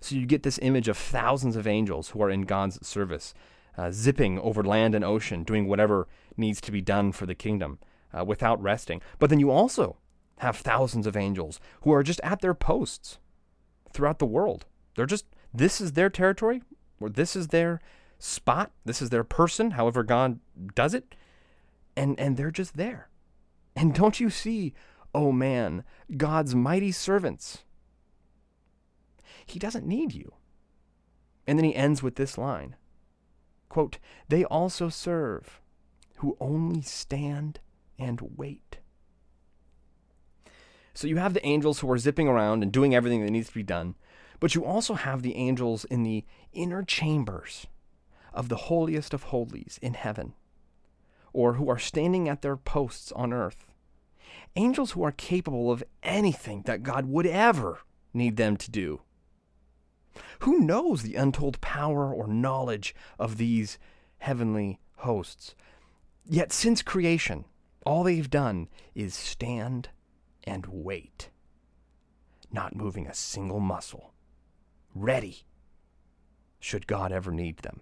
So 0.00 0.14
you 0.14 0.26
get 0.26 0.42
this 0.42 0.58
image 0.62 0.88
of 0.88 0.96
thousands 0.96 1.56
of 1.56 1.66
angels 1.66 2.10
who 2.10 2.22
are 2.22 2.30
in 2.30 2.42
God's 2.42 2.84
service, 2.86 3.34
uh, 3.76 3.90
zipping 3.90 4.38
over 4.38 4.62
land 4.62 4.94
and 4.94 5.04
ocean, 5.04 5.44
doing 5.44 5.68
whatever 5.68 6.08
needs 6.36 6.60
to 6.62 6.72
be 6.72 6.80
done 6.80 7.12
for 7.12 7.26
the 7.26 7.34
kingdom 7.34 7.78
uh, 8.16 8.24
without 8.24 8.62
resting. 8.62 9.00
But 9.18 9.30
then 9.30 9.40
you 9.40 9.50
also 9.50 9.96
have 10.38 10.56
thousands 10.56 11.06
of 11.06 11.16
angels 11.16 11.60
who 11.82 11.92
are 11.92 12.02
just 12.02 12.20
at 12.22 12.40
their 12.40 12.54
posts 12.54 13.18
throughout 13.92 14.18
the 14.18 14.26
world. 14.26 14.66
They're 14.96 15.06
just, 15.06 15.26
this 15.52 15.80
is 15.80 15.92
their 15.92 16.10
territory, 16.10 16.62
or 17.00 17.08
this 17.08 17.36
is 17.36 17.48
their 17.48 17.80
spot, 18.18 18.72
this 18.84 19.02
is 19.02 19.10
their 19.10 19.24
person, 19.24 19.72
however 19.72 20.02
God 20.02 20.38
does 20.74 20.94
it, 20.94 21.14
and, 21.96 22.18
and 22.18 22.36
they're 22.36 22.50
just 22.50 22.76
there. 22.76 23.08
And 23.76 23.94
don't 23.94 24.20
you 24.20 24.30
see, 24.30 24.72
oh 25.14 25.32
man, 25.32 25.84
God's 26.16 26.54
mighty 26.54 26.92
servants? 26.92 27.64
He 29.46 29.58
doesn't 29.58 29.86
need 29.86 30.12
you. 30.12 30.34
And 31.46 31.58
then 31.58 31.64
he 31.64 31.74
ends 31.74 32.02
with 32.02 32.16
this 32.16 32.38
line 32.38 32.76
quote, 33.68 33.98
They 34.28 34.44
also 34.44 34.88
serve 34.88 35.60
who 36.18 36.36
only 36.40 36.80
stand 36.80 37.58
and 37.98 38.20
wait. 38.36 38.78
So 40.94 41.08
you 41.08 41.16
have 41.16 41.34
the 41.34 41.44
angels 41.44 41.80
who 41.80 41.90
are 41.90 41.98
zipping 41.98 42.28
around 42.28 42.62
and 42.62 42.70
doing 42.70 42.94
everything 42.94 43.24
that 43.24 43.32
needs 43.32 43.48
to 43.48 43.54
be 43.54 43.64
done, 43.64 43.96
but 44.38 44.54
you 44.54 44.64
also 44.64 44.94
have 44.94 45.22
the 45.22 45.34
angels 45.34 45.84
in 45.84 46.04
the 46.04 46.24
inner 46.52 46.84
chambers 46.84 47.66
of 48.32 48.48
the 48.48 48.56
holiest 48.56 49.12
of 49.12 49.24
holies 49.24 49.78
in 49.82 49.94
heaven, 49.94 50.34
or 51.32 51.54
who 51.54 51.68
are 51.68 51.78
standing 51.78 52.28
at 52.28 52.42
their 52.42 52.56
posts 52.56 53.10
on 53.12 53.32
earth. 53.32 53.66
Angels 54.54 54.92
who 54.92 55.02
are 55.02 55.12
capable 55.12 55.70
of 55.72 55.82
anything 56.02 56.62
that 56.62 56.84
God 56.84 57.06
would 57.06 57.26
ever 57.26 57.80
need 58.12 58.36
them 58.36 58.56
to 58.56 58.70
do. 58.70 59.00
Who 60.40 60.60
knows 60.60 61.02
the 61.02 61.16
untold 61.16 61.60
power 61.60 62.12
or 62.12 62.26
knowledge 62.26 62.94
of 63.18 63.36
these 63.36 63.78
heavenly 64.18 64.78
hosts? 64.98 65.54
Yet 66.24 66.52
since 66.52 66.82
creation, 66.82 67.44
all 67.84 68.02
they've 68.02 68.30
done 68.30 68.68
is 68.94 69.14
stand 69.14 69.90
and 70.44 70.66
wait, 70.66 71.30
not 72.50 72.74
moving 72.76 73.06
a 73.06 73.14
single 73.14 73.60
muscle, 73.60 74.12
ready 74.94 75.44
should 76.60 76.86
God 76.86 77.12
ever 77.12 77.30
need 77.30 77.58
them. 77.58 77.80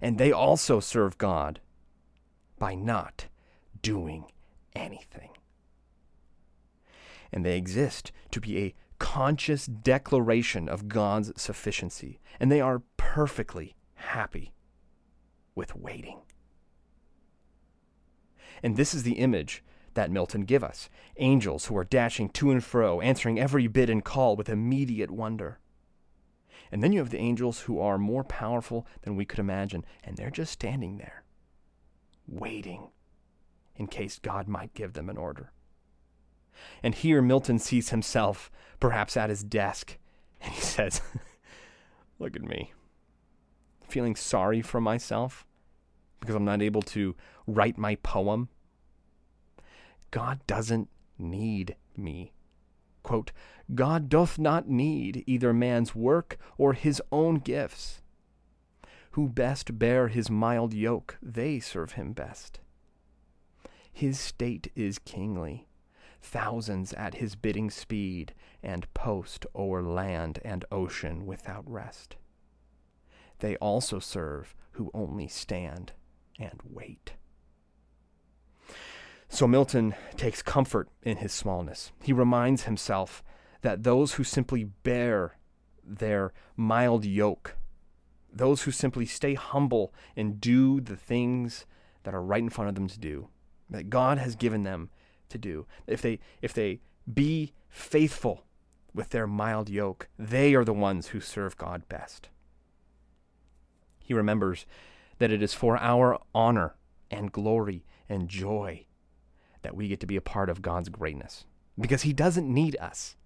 And 0.00 0.16
they 0.16 0.32
also 0.32 0.80
serve 0.80 1.18
God 1.18 1.60
by 2.58 2.74
not 2.74 3.26
doing 3.82 4.24
anything. 4.74 5.30
And 7.32 7.44
they 7.44 7.56
exist 7.56 8.12
to 8.30 8.40
be 8.40 8.58
a 8.58 8.74
conscious 9.02 9.66
declaration 9.66 10.68
of 10.68 10.86
God's 10.86 11.32
sufficiency, 11.36 12.20
and 12.38 12.52
they 12.52 12.60
are 12.60 12.82
perfectly 12.96 13.74
happy 13.94 14.54
with 15.56 15.74
waiting. 15.74 16.20
And 18.62 18.76
this 18.76 18.94
is 18.94 19.02
the 19.02 19.14
image 19.14 19.64
that 19.94 20.12
Milton 20.12 20.42
give 20.42 20.62
us 20.62 20.88
angels 21.16 21.66
who 21.66 21.76
are 21.76 21.84
dashing 21.84 22.28
to 22.28 22.52
and 22.52 22.62
fro, 22.62 23.00
answering 23.00 23.40
every 23.40 23.66
bid 23.66 23.90
and 23.90 24.04
call 24.04 24.36
with 24.36 24.48
immediate 24.48 25.10
wonder. 25.10 25.58
And 26.70 26.80
then 26.80 26.92
you 26.92 27.00
have 27.00 27.10
the 27.10 27.18
angels 27.18 27.62
who 27.62 27.80
are 27.80 27.98
more 27.98 28.22
powerful 28.22 28.86
than 29.02 29.16
we 29.16 29.24
could 29.24 29.40
imagine, 29.40 29.84
and 30.04 30.16
they're 30.16 30.30
just 30.30 30.52
standing 30.52 30.98
there, 30.98 31.24
waiting 32.28 32.90
in 33.74 33.88
case 33.88 34.20
God 34.20 34.46
might 34.46 34.74
give 34.74 34.92
them 34.92 35.10
an 35.10 35.16
order. 35.16 35.52
And 36.82 36.94
here 36.94 37.22
Milton 37.22 37.58
sees 37.58 37.90
himself, 37.90 38.50
perhaps 38.80 39.16
at 39.16 39.30
his 39.30 39.42
desk, 39.42 39.98
and 40.40 40.52
he 40.52 40.60
says, 40.62 41.00
Look 42.18 42.36
at 42.36 42.42
me, 42.42 42.72
feeling 43.88 44.16
sorry 44.16 44.62
for 44.62 44.80
myself 44.80 45.46
because 46.22 46.36
I'm 46.36 46.44
not 46.44 46.62
able 46.62 46.82
to 46.82 47.16
write 47.46 47.76
my 47.76 47.96
poem. 47.96 48.48
God 50.12 50.38
doesn't 50.46 50.88
need 51.18 51.76
me. 51.96 52.32
Quote, 53.02 53.32
God 53.74 54.08
doth 54.08 54.38
not 54.38 54.68
need 54.68 55.24
either 55.26 55.52
man's 55.52 55.94
work 55.94 56.38
or 56.56 56.74
his 56.74 57.02
own 57.10 57.36
gifts. 57.36 58.02
Who 59.12 59.28
best 59.28 59.78
bear 59.78 60.08
his 60.08 60.30
mild 60.30 60.72
yoke, 60.72 61.18
they 61.20 61.58
serve 61.58 61.92
him 61.92 62.12
best. 62.12 62.60
His 63.92 64.18
state 64.18 64.70
is 64.76 64.98
kingly, 65.00 65.66
thousands 66.22 66.92
at 66.94 67.16
his 67.16 67.34
bidding 67.34 67.70
speed, 67.70 68.32
and 68.62 68.92
post 68.94 69.44
o'er 69.54 69.82
land 69.82 70.38
and 70.44 70.64
ocean 70.70 71.26
without 71.26 71.68
rest. 71.68 72.16
They 73.40 73.56
also 73.56 73.98
serve 73.98 74.54
who 74.72 74.90
only 74.94 75.28
stand 75.28 75.92
and 76.38 76.60
wait. 76.64 77.14
So 79.28 79.48
Milton 79.48 79.94
takes 80.16 80.42
comfort 80.42 80.88
in 81.02 81.16
his 81.16 81.32
smallness. 81.32 81.90
He 82.02 82.12
reminds 82.12 82.64
himself 82.64 83.24
that 83.62 83.82
those 83.82 84.14
who 84.14 84.24
simply 84.24 84.64
bear 84.64 85.36
their 85.82 86.32
mild 86.56 87.04
yoke, 87.04 87.56
those 88.32 88.62
who 88.62 88.70
simply 88.70 89.06
stay 89.06 89.34
humble 89.34 89.92
and 90.16 90.40
do 90.40 90.80
the 90.80 90.96
things 90.96 91.66
that 92.04 92.14
are 92.14 92.22
right 92.22 92.42
in 92.42 92.50
front 92.50 92.68
of 92.68 92.74
them 92.74 92.88
to 92.88 92.98
do, 92.98 93.28
that 93.70 93.90
God 93.90 94.18
has 94.18 94.36
given 94.36 94.62
them 94.62 94.90
to 95.32 95.38
do, 95.38 95.66
if 95.86 96.00
they 96.00 96.20
if 96.40 96.52
they 96.52 96.80
be 97.12 97.52
faithful 97.68 98.44
with 98.94 99.10
their 99.10 99.26
mild 99.26 99.68
yoke, 99.68 100.08
they 100.18 100.54
are 100.54 100.64
the 100.64 100.72
ones 100.72 101.08
who 101.08 101.20
serve 101.20 101.56
God 101.56 101.88
best. 101.88 102.28
He 103.98 104.14
remembers 104.14 104.66
that 105.18 105.32
it 105.32 105.42
is 105.42 105.54
for 105.54 105.78
our 105.78 106.18
honor 106.34 106.74
and 107.10 107.32
glory 107.32 107.84
and 108.08 108.28
joy 108.28 108.86
that 109.62 109.76
we 109.76 109.88
get 109.88 110.00
to 110.00 110.06
be 110.06 110.16
a 110.16 110.20
part 110.20 110.50
of 110.50 110.62
God's 110.62 110.88
greatness 110.88 111.46
because 111.78 112.02
He 112.02 112.12
doesn't 112.12 112.52
need 112.52 112.76
us, 112.80 113.16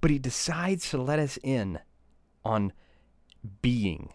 but 0.00 0.10
He 0.10 0.18
decides 0.18 0.90
to 0.90 0.98
let 0.98 1.18
us 1.18 1.38
in 1.42 1.78
on 2.44 2.72
being 3.62 4.12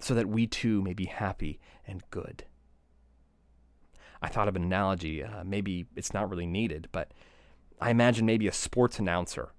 so 0.00 0.14
that 0.14 0.28
we 0.28 0.46
too 0.46 0.82
may 0.82 0.94
be 0.94 1.06
happy 1.06 1.60
and 1.86 2.02
good. 2.10 2.44
I 4.22 4.28
thought 4.28 4.48
of 4.48 4.56
an 4.56 4.64
analogy. 4.64 5.22
Uh, 5.22 5.44
maybe 5.44 5.86
it's 5.96 6.12
not 6.12 6.28
really 6.30 6.46
needed, 6.46 6.88
but 6.92 7.12
I 7.80 7.90
imagine 7.90 8.26
maybe 8.26 8.48
a 8.48 8.52
sports 8.52 8.98
announcer 8.98 9.52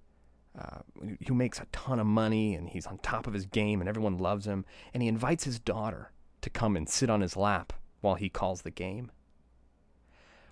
uh, 0.59 0.79
who 1.27 1.33
makes 1.33 1.59
a 1.59 1.67
ton 1.71 1.99
of 1.99 2.07
money 2.07 2.55
and 2.55 2.69
he's 2.69 2.85
on 2.87 2.97
top 2.97 3.27
of 3.27 3.33
his 3.33 3.45
game 3.45 3.79
and 3.79 3.87
everyone 3.87 4.17
loves 4.17 4.45
him, 4.45 4.65
and 4.93 5.01
he 5.01 5.09
invites 5.09 5.43
his 5.43 5.59
daughter 5.59 6.11
to 6.41 6.49
come 6.49 6.75
and 6.75 6.89
sit 6.89 7.09
on 7.09 7.21
his 7.21 7.37
lap 7.37 7.73
while 8.01 8.15
he 8.15 8.29
calls 8.29 8.61
the 8.61 8.71
game. 8.71 9.11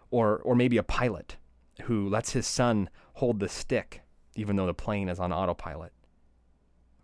Or, 0.09 0.37
or 0.37 0.55
maybe 0.55 0.77
a 0.77 0.83
pilot 0.83 1.35
who 1.83 2.07
lets 2.07 2.31
his 2.31 2.47
son 2.47 2.89
hold 3.13 3.39
the 3.39 3.49
stick 3.49 4.01
even 4.37 4.55
though 4.55 4.67
the 4.67 4.73
plane 4.73 5.09
is 5.09 5.19
on 5.19 5.33
autopilot. 5.33 5.91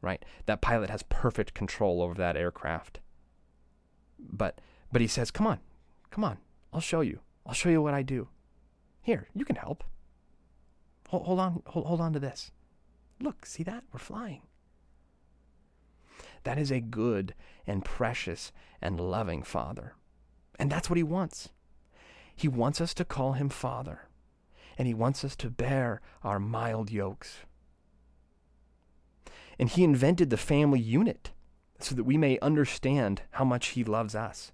Right? 0.01 0.23
That 0.45 0.61
pilot 0.61 0.89
has 0.89 1.03
perfect 1.03 1.53
control 1.53 2.01
over 2.01 2.13
that 2.15 2.37
aircraft. 2.37 2.99
But 4.19 4.59
but 4.91 5.01
he 5.01 5.07
says, 5.07 5.31
"Come 5.31 5.47
on. 5.47 5.59
Come 6.11 6.23
on. 6.23 6.37
I'll 6.73 6.81
show 6.81 7.01
you. 7.01 7.19
I'll 7.45 7.53
show 7.53 7.69
you 7.69 7.81
what 7.81 7.93
I 7.93 8.01
do. 8.01 8.29
Here, 9.01 9.27
you 9.35 9.45
can 9.45 9.57
help. 9.57 9.83
Hold, 11.09 11.25
hold 11.25 11.39
on, 11.39 11.63
hold, 11.67 11.85
hold 11.85 12.01
on 12.01 12.13
to 12.13 12.19
this. 12.19 12.51
Look, 13.21 13.45
see 13.45 13.63
that? 13.63 13.83
We're 13.91 13.99
flying. 13.99 14.41
That 16.43 16.57
is 16.57 16.71
a 16.71 16.79
good 16.79 17.35
and 17.67 17.85
precious 17.85 18.51
and 18.81 18.99
loving 18.99 19.43
Father. 19.43 19.93
And 20.57 20.71
that's 20.71 20.89
what 20.89 20.97
He 20.97 21.03
wants. 21.03 21.49
He 22.35 22.47
wants 22.47 22.81
us 22.81 22.93
to 22.95 23.05
call 23.05 23.33
Him 23.33 23.49
Father, 23.49 24.07
and 24.77 24.87
He 24.87 24.93
wants 24.93 25.23
us 25.23 25.35
to 25.37 25.49
bear 25.49 26.01
our 26.23 26.39
mild 26.39 26.91
yokes. 26.91 27.39
And 29.59 29.69
He 29.69 29.83
invented 29.83 30.29
the 30.29 30.37
family 30.37 30.79
unit 30.79 31.31
so 31.79 31.93
that 31.95 32.03
we 32.03 32.17
may 32.17 32.39
understand 32.39 33.21
how 33.31 33.45
much 33.45 33.67
He 33.67 33.83
loves 33.83 34.15
us. 34.15 34.51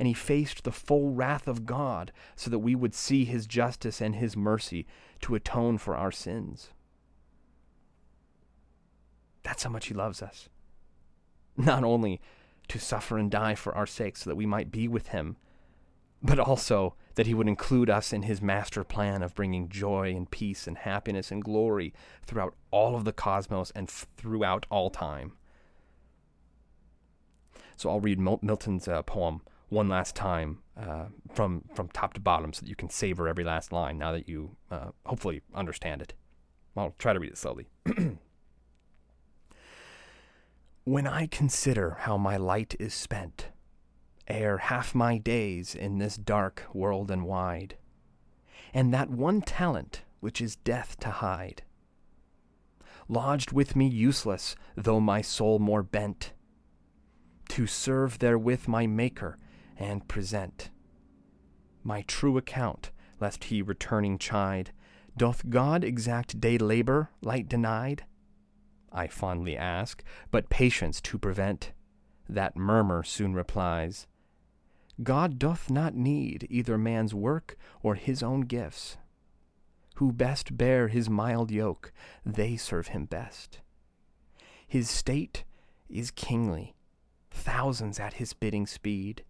And 0.00 0.06
He 0.08 0.14
faced 0.14 0.64
the 0.64 0.72
full 0.72 1.10
wrath 1.10 1.46
of 1.46 1.66
God 1.66 2.10
so 2.34 2.48
that 2.48 2.60
we 2.60 2.74
would 2.74 2.94
see 2.94 3.26
His 3.26 3.46
justice 3.46 4.00
and 4.00 4.16
His 4.16 4.34
mercy 4.34 4.86
to 5.20 5.34
atone 5.34 5.76
for 5.76 5.94
our 5.94 6.10
sins. 6.10 6.70
That's 9.42 9.62
how 9.62 9.68
much 9.68 9.88
He 9.88 9.94
loves 9.94 10.22
us. 10.22 10.48
Not 11.54 11.84
only 11.84 12.18
to 12.68 12.78
suffer 12.78 13.18
and 13.18 13.30
die 13.30 13.54
for 13.54 13.74
our 13.74 13.86
sake 13.86 14.16
so 14.16 14.30
that 14.30 14.36
we 14.36 14.46
might 14.46 14.72
be 14.72 14.88
with 14.88 15.08
Him, 15.08 15.36
but 16.22 16.38
also 16.38 16.94
that 17.16 17.26
He 17.26 17.34
would 17.34 17.48
include 17.48 17.90
us 17.90 18.10
in 18.10 18.22
His 18.22 18.40
master 18.40 18.84
plan 18.84 19.22
of 19.22 19.34
bringing 19.34 19.68
joy 19.68 20.14
and 20.16 20.30
peace 20.30 20.66
and 20.66 20.78
happiness 20.78 21.30
and 21.30 21.44
glory 21.44 21.92
throughout 22.24 22.54
all 22.70 22.96
of 22.96 23.04
the 23.04 23.12
cosmos 23.12 23.70
and 23.74 23.88
f- 23.88 24.06
throughout 24.16 24.64
all 24.70 24.88
time. 24.88 25.32
So 27.76 27.90
I'll 27.90 28.00
read 28.00 28.18
Milton's 28.18 28.88
uh, 28.88 29.02
poem 29.02 29.42
one 29.70 29.88
last 29.88 30.14
time 30.14 30.58
uh, 30.76 31.06
from 31.32 31.64
from 31.74 31.88
top 31.88 32.12
to 32.14 32.20
bottom 32.20 32.52
so 32.52 32.60
that 32.60 32.68
you 32.68 32.76
can 32.76 32.90
savor 32.90 33.28
every 33.28 33.44
last 33.44 33.72
line 33.72 33.96
now 33.96 34.12
that 34.12 34.28
you 34.28 34.56
uh, 34.70 34.90
hopefully 35.06 35.40
understand 35.54 36.02
it. 36.02 36.12
I'll 36.76 36.94
try 36.98 37.12
to 37.12 37.20
read 37.20 37.32
it 37.32 37.38
slowly. 37.38 37.66
when 40.84 41.06
I 41.06 41.26
consider 41.26 41.98
how 42.00 42.16
my 42.16 42.36
light 42.36 42.74
is 42.78 42.94
spent, 42.94 43.48
ere 44.28 44.58
half 44.58 44.94
my 44.94 45.18
days 45.18 45.74
in 45.74 45.98
this 45.98 46.16
dark 46.16 46.64
world 46.72 47.10
and 47.10 47.24
wide, 47.24 47.76
and 48.74 48.92
that 48.92 49.10
one 49.10 49.40
talent 49.40 50.02
which 50.20 50.40
is 50.40 50.56
death 50.56 50.98
to 51.00 51.10
hide, 51.10 51.62
lodged 53.08 53.52
with 53.52 53.74
me 53.74 53.88
useless, 53.88 54.54
though 54.76 55.00
my 55.00 55.20
soul 55.22 55.58
more 55.58 55.82
bent, 55.82 56.32
to 57.48 57.66
serve 57.66 58.20
therewith 58.20 58.68
my 58.68 58.86
Maker 58.86 59.36
and 59.80 60.06
present 60.06 60.70
my 61.82 62.02
true 62.02 62.36
account, 62.36 62.90
lest 63.18 63.44
he 63.44 63.62
returning 63.62 64.18
chide. 64.18 64.72
Doth 65.16 65.48
God 65.48 65.84
exact 65.84 66.40
day 66.40 66.58
labor, 66.58 67.10
light 67.22 67.48
denied? 67.48 68.04
I 68.92 69.06
fondly 69.06 69.56
ask, 69.56 70.02
but 70.30 70.50
patience 70.50 71.00
to 71.02 71.18
prevent. 71.18 71.72
That 72.28 72.56
murmur 72.56 73.02
soon 73.02 73.34
replies, 73.34 74.06
God 75.02 75.38
doth 75.38 75.70
not 75.70 75.94
need 75.94 76.46
either 76.50 76.76
man's 76.76 77.14
work 77.14 77.56
or 77.82 77.94
his 77.94 78.22
own 78.22 78.42
gifts. 78.42 78.98
Who 79.96 80.12
best 80.12 80.56
bear 80.56 80.88
his 80.88 81.10
mild 81.10 81.50
yoke, 81.50 81.92
they 82.24 82.56
serve 82.56 82.88
him 82.88 83.06
best. 83.06 83.60
His 84.66 84.88
state 84.90 85.44
is 85.88 86.10
kingly, 86.10 86.74
thousands 87.30 87.98
at 87.98 88.14
his 88.14 88.32
bidding 88.32 88.66
speed, 88.66 89.24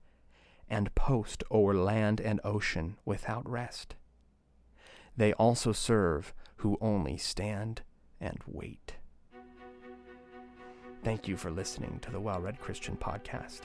and 0.70 0.94
post 0.94 1.42
o'er 1.50 1.74
land 1.74 2.20
and 2.20 2.40
ocean 2.44 2.96
without 3.04 3.48
rest. 3.48 3.96
They 5.16 5.33
also 5.35 5.72
serve 5.72 6.33
who 6.56 6.78
only 6.80 7.16
stand 7.16 7.83
and 8.20 8.38
wait. 8.46 8.94
Thank 11.02 11.26
you 11.26 11.37
for 11.37 11.50
listening 11.50 11.98
to 12.02 12.11
the 12.11 12.20
Well 12.20 12.40
Read 12.40 12.61
Christian 12.61 12.96
Podcast. 12.96 13.62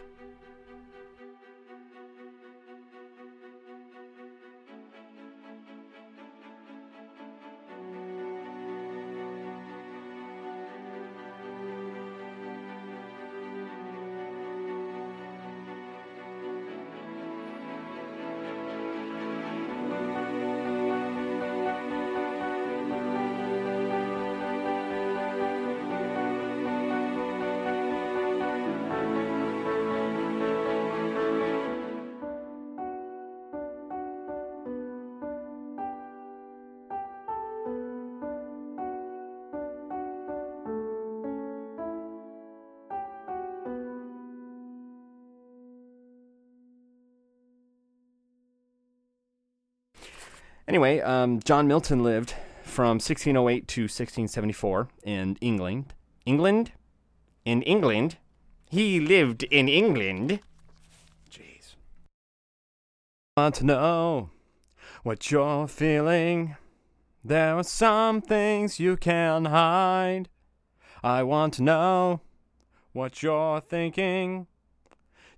Anyway, 50.67 50.99
um, 51.01 51.39
John 51.41 51.67
Milton 51.67 52.03
lived 52.03 52.33
from 52.63 52.95
1608 52.95 53.67
to 53.67 53.81
1674 53.83 54.89
in 55.03 55.37
England. 55.39 55.93
England? 56.25 56.71
In 57.45 57.61
England? 57.61 58.17
He 58.71 58.99
lived 58.99 59.43
in 59.43 59.69
England. 59.69 60.39
Jeez. 61.29 61.75
Want 63.37 63.55
to 63.55 63.65
know 63.65 64.31
what 65.03 65.29
you're 65.29 65.67
feeling? 65.67 66.55
There 67.23 67.57
are 67.57 67.63
some 67.63 68.21
things 68.21 68.79
you 68.79 68.97
can 68.97 69.45
hide. 69.45 70.29
I 71.03 71.21
want 71.21 71.53
to 71.55 71.63
know 71.63 72.21
what 72.91 73.21
you're 73.21 73.61
thinking. 73.61 74.47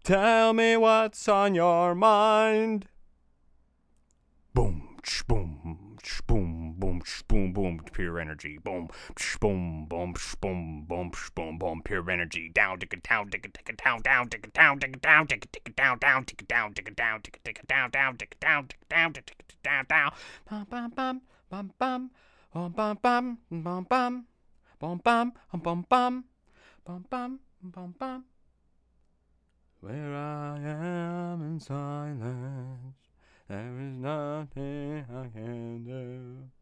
Tell 0.04 0.54
me 0.54 0.78
what's 0.78 1.28
on 1.28 1.54
your 1.54 1.94
mind. 1.94 2.88
Boom 5.28 5.98
boom, 6.28 6.76
boom, 6.78 7.02
boom, 7.28 7.54
boom, 7.54 7.80
pure 7.92 8.20
energy. 8.20 8.58
Boom, 8.58 8.90
boom, 9.40 9.86
boom, 9.88 10.14
boom, 10.42 10.86
boom, 10.88 11.12
boom, 11.36 11.58
boom, 11.58 11.82
pure 11.84 12.12
energy. 12.12 12.50
Down, 12.50 12.80
tick 12.80 12.94
it 12.94 13.04
down, 13.04 13.30
tick 13.30 13.46
it, 13.46 13.54
tick 13.54 13.70
it 13.70 13.78
down, 13.84 14.02
down, 14.02 14.30
tick 14.30 14.44
it 14.46 14.54
down, 14.54 14.80
tick 14.80 14.94
it 14.94 15.02
down, 15.02 15.28
tick 15.28 15.46
it, 15.46 15.54
tick 15.54 15.68
it 15.68 15.76
down, 15.76 16.00
down, 16.00 16.26
tick 16.26 16.42
it 16.42 16.48
down, 16.48 16.74
tick 16.74 16.88
it 16.88 16.96
down, 16.96 17.22
tick 17.22 17.36
it, 17.36 17.44
tick 17.44 17.60
it 17.60 17.68
down, 17.68 17.90
down, 17.90 18.18
tick 18.18 18.32
it 18.32 18.40
down, 18.40 18.68
tick 18.68 18.80
it 18.82 18.90
down, 18.90 19.14
tick 19.14 19.34
it 19.40 19.64
down, 19.64 19.86
down. 19.88 20.12
Bum, 20.50 20.68
bum, 20.70 20.90
bum, 20.92 21.22
bum, 21.50 21.72
bum, 21.80 22.12
bum, 22.76 22.98
bum, 23.02 23.02
bum, 23.02 23.38
bum, 23.50 23.78
bum, 23.80 24.26
bum, 24.80 25.00
bum, 25.04 25.62
bum, 25.62 25.86
bum, 25.90 26.26
bum, 26.86 27.04
bum, 27.10 27.40
bum, 27.64 27.96
bum. 27.98 28.26
Where 29.80 30.16
I 30.16 30.58
am 30.60 31.42
in 31.44 31.60
silence, 31.60 33.07
there 33.48 33.80
is 33.80 33.94
nothing 33.94 35.06
I 35.10 35.28
can 35.30 35.84
do. 35.86 36.57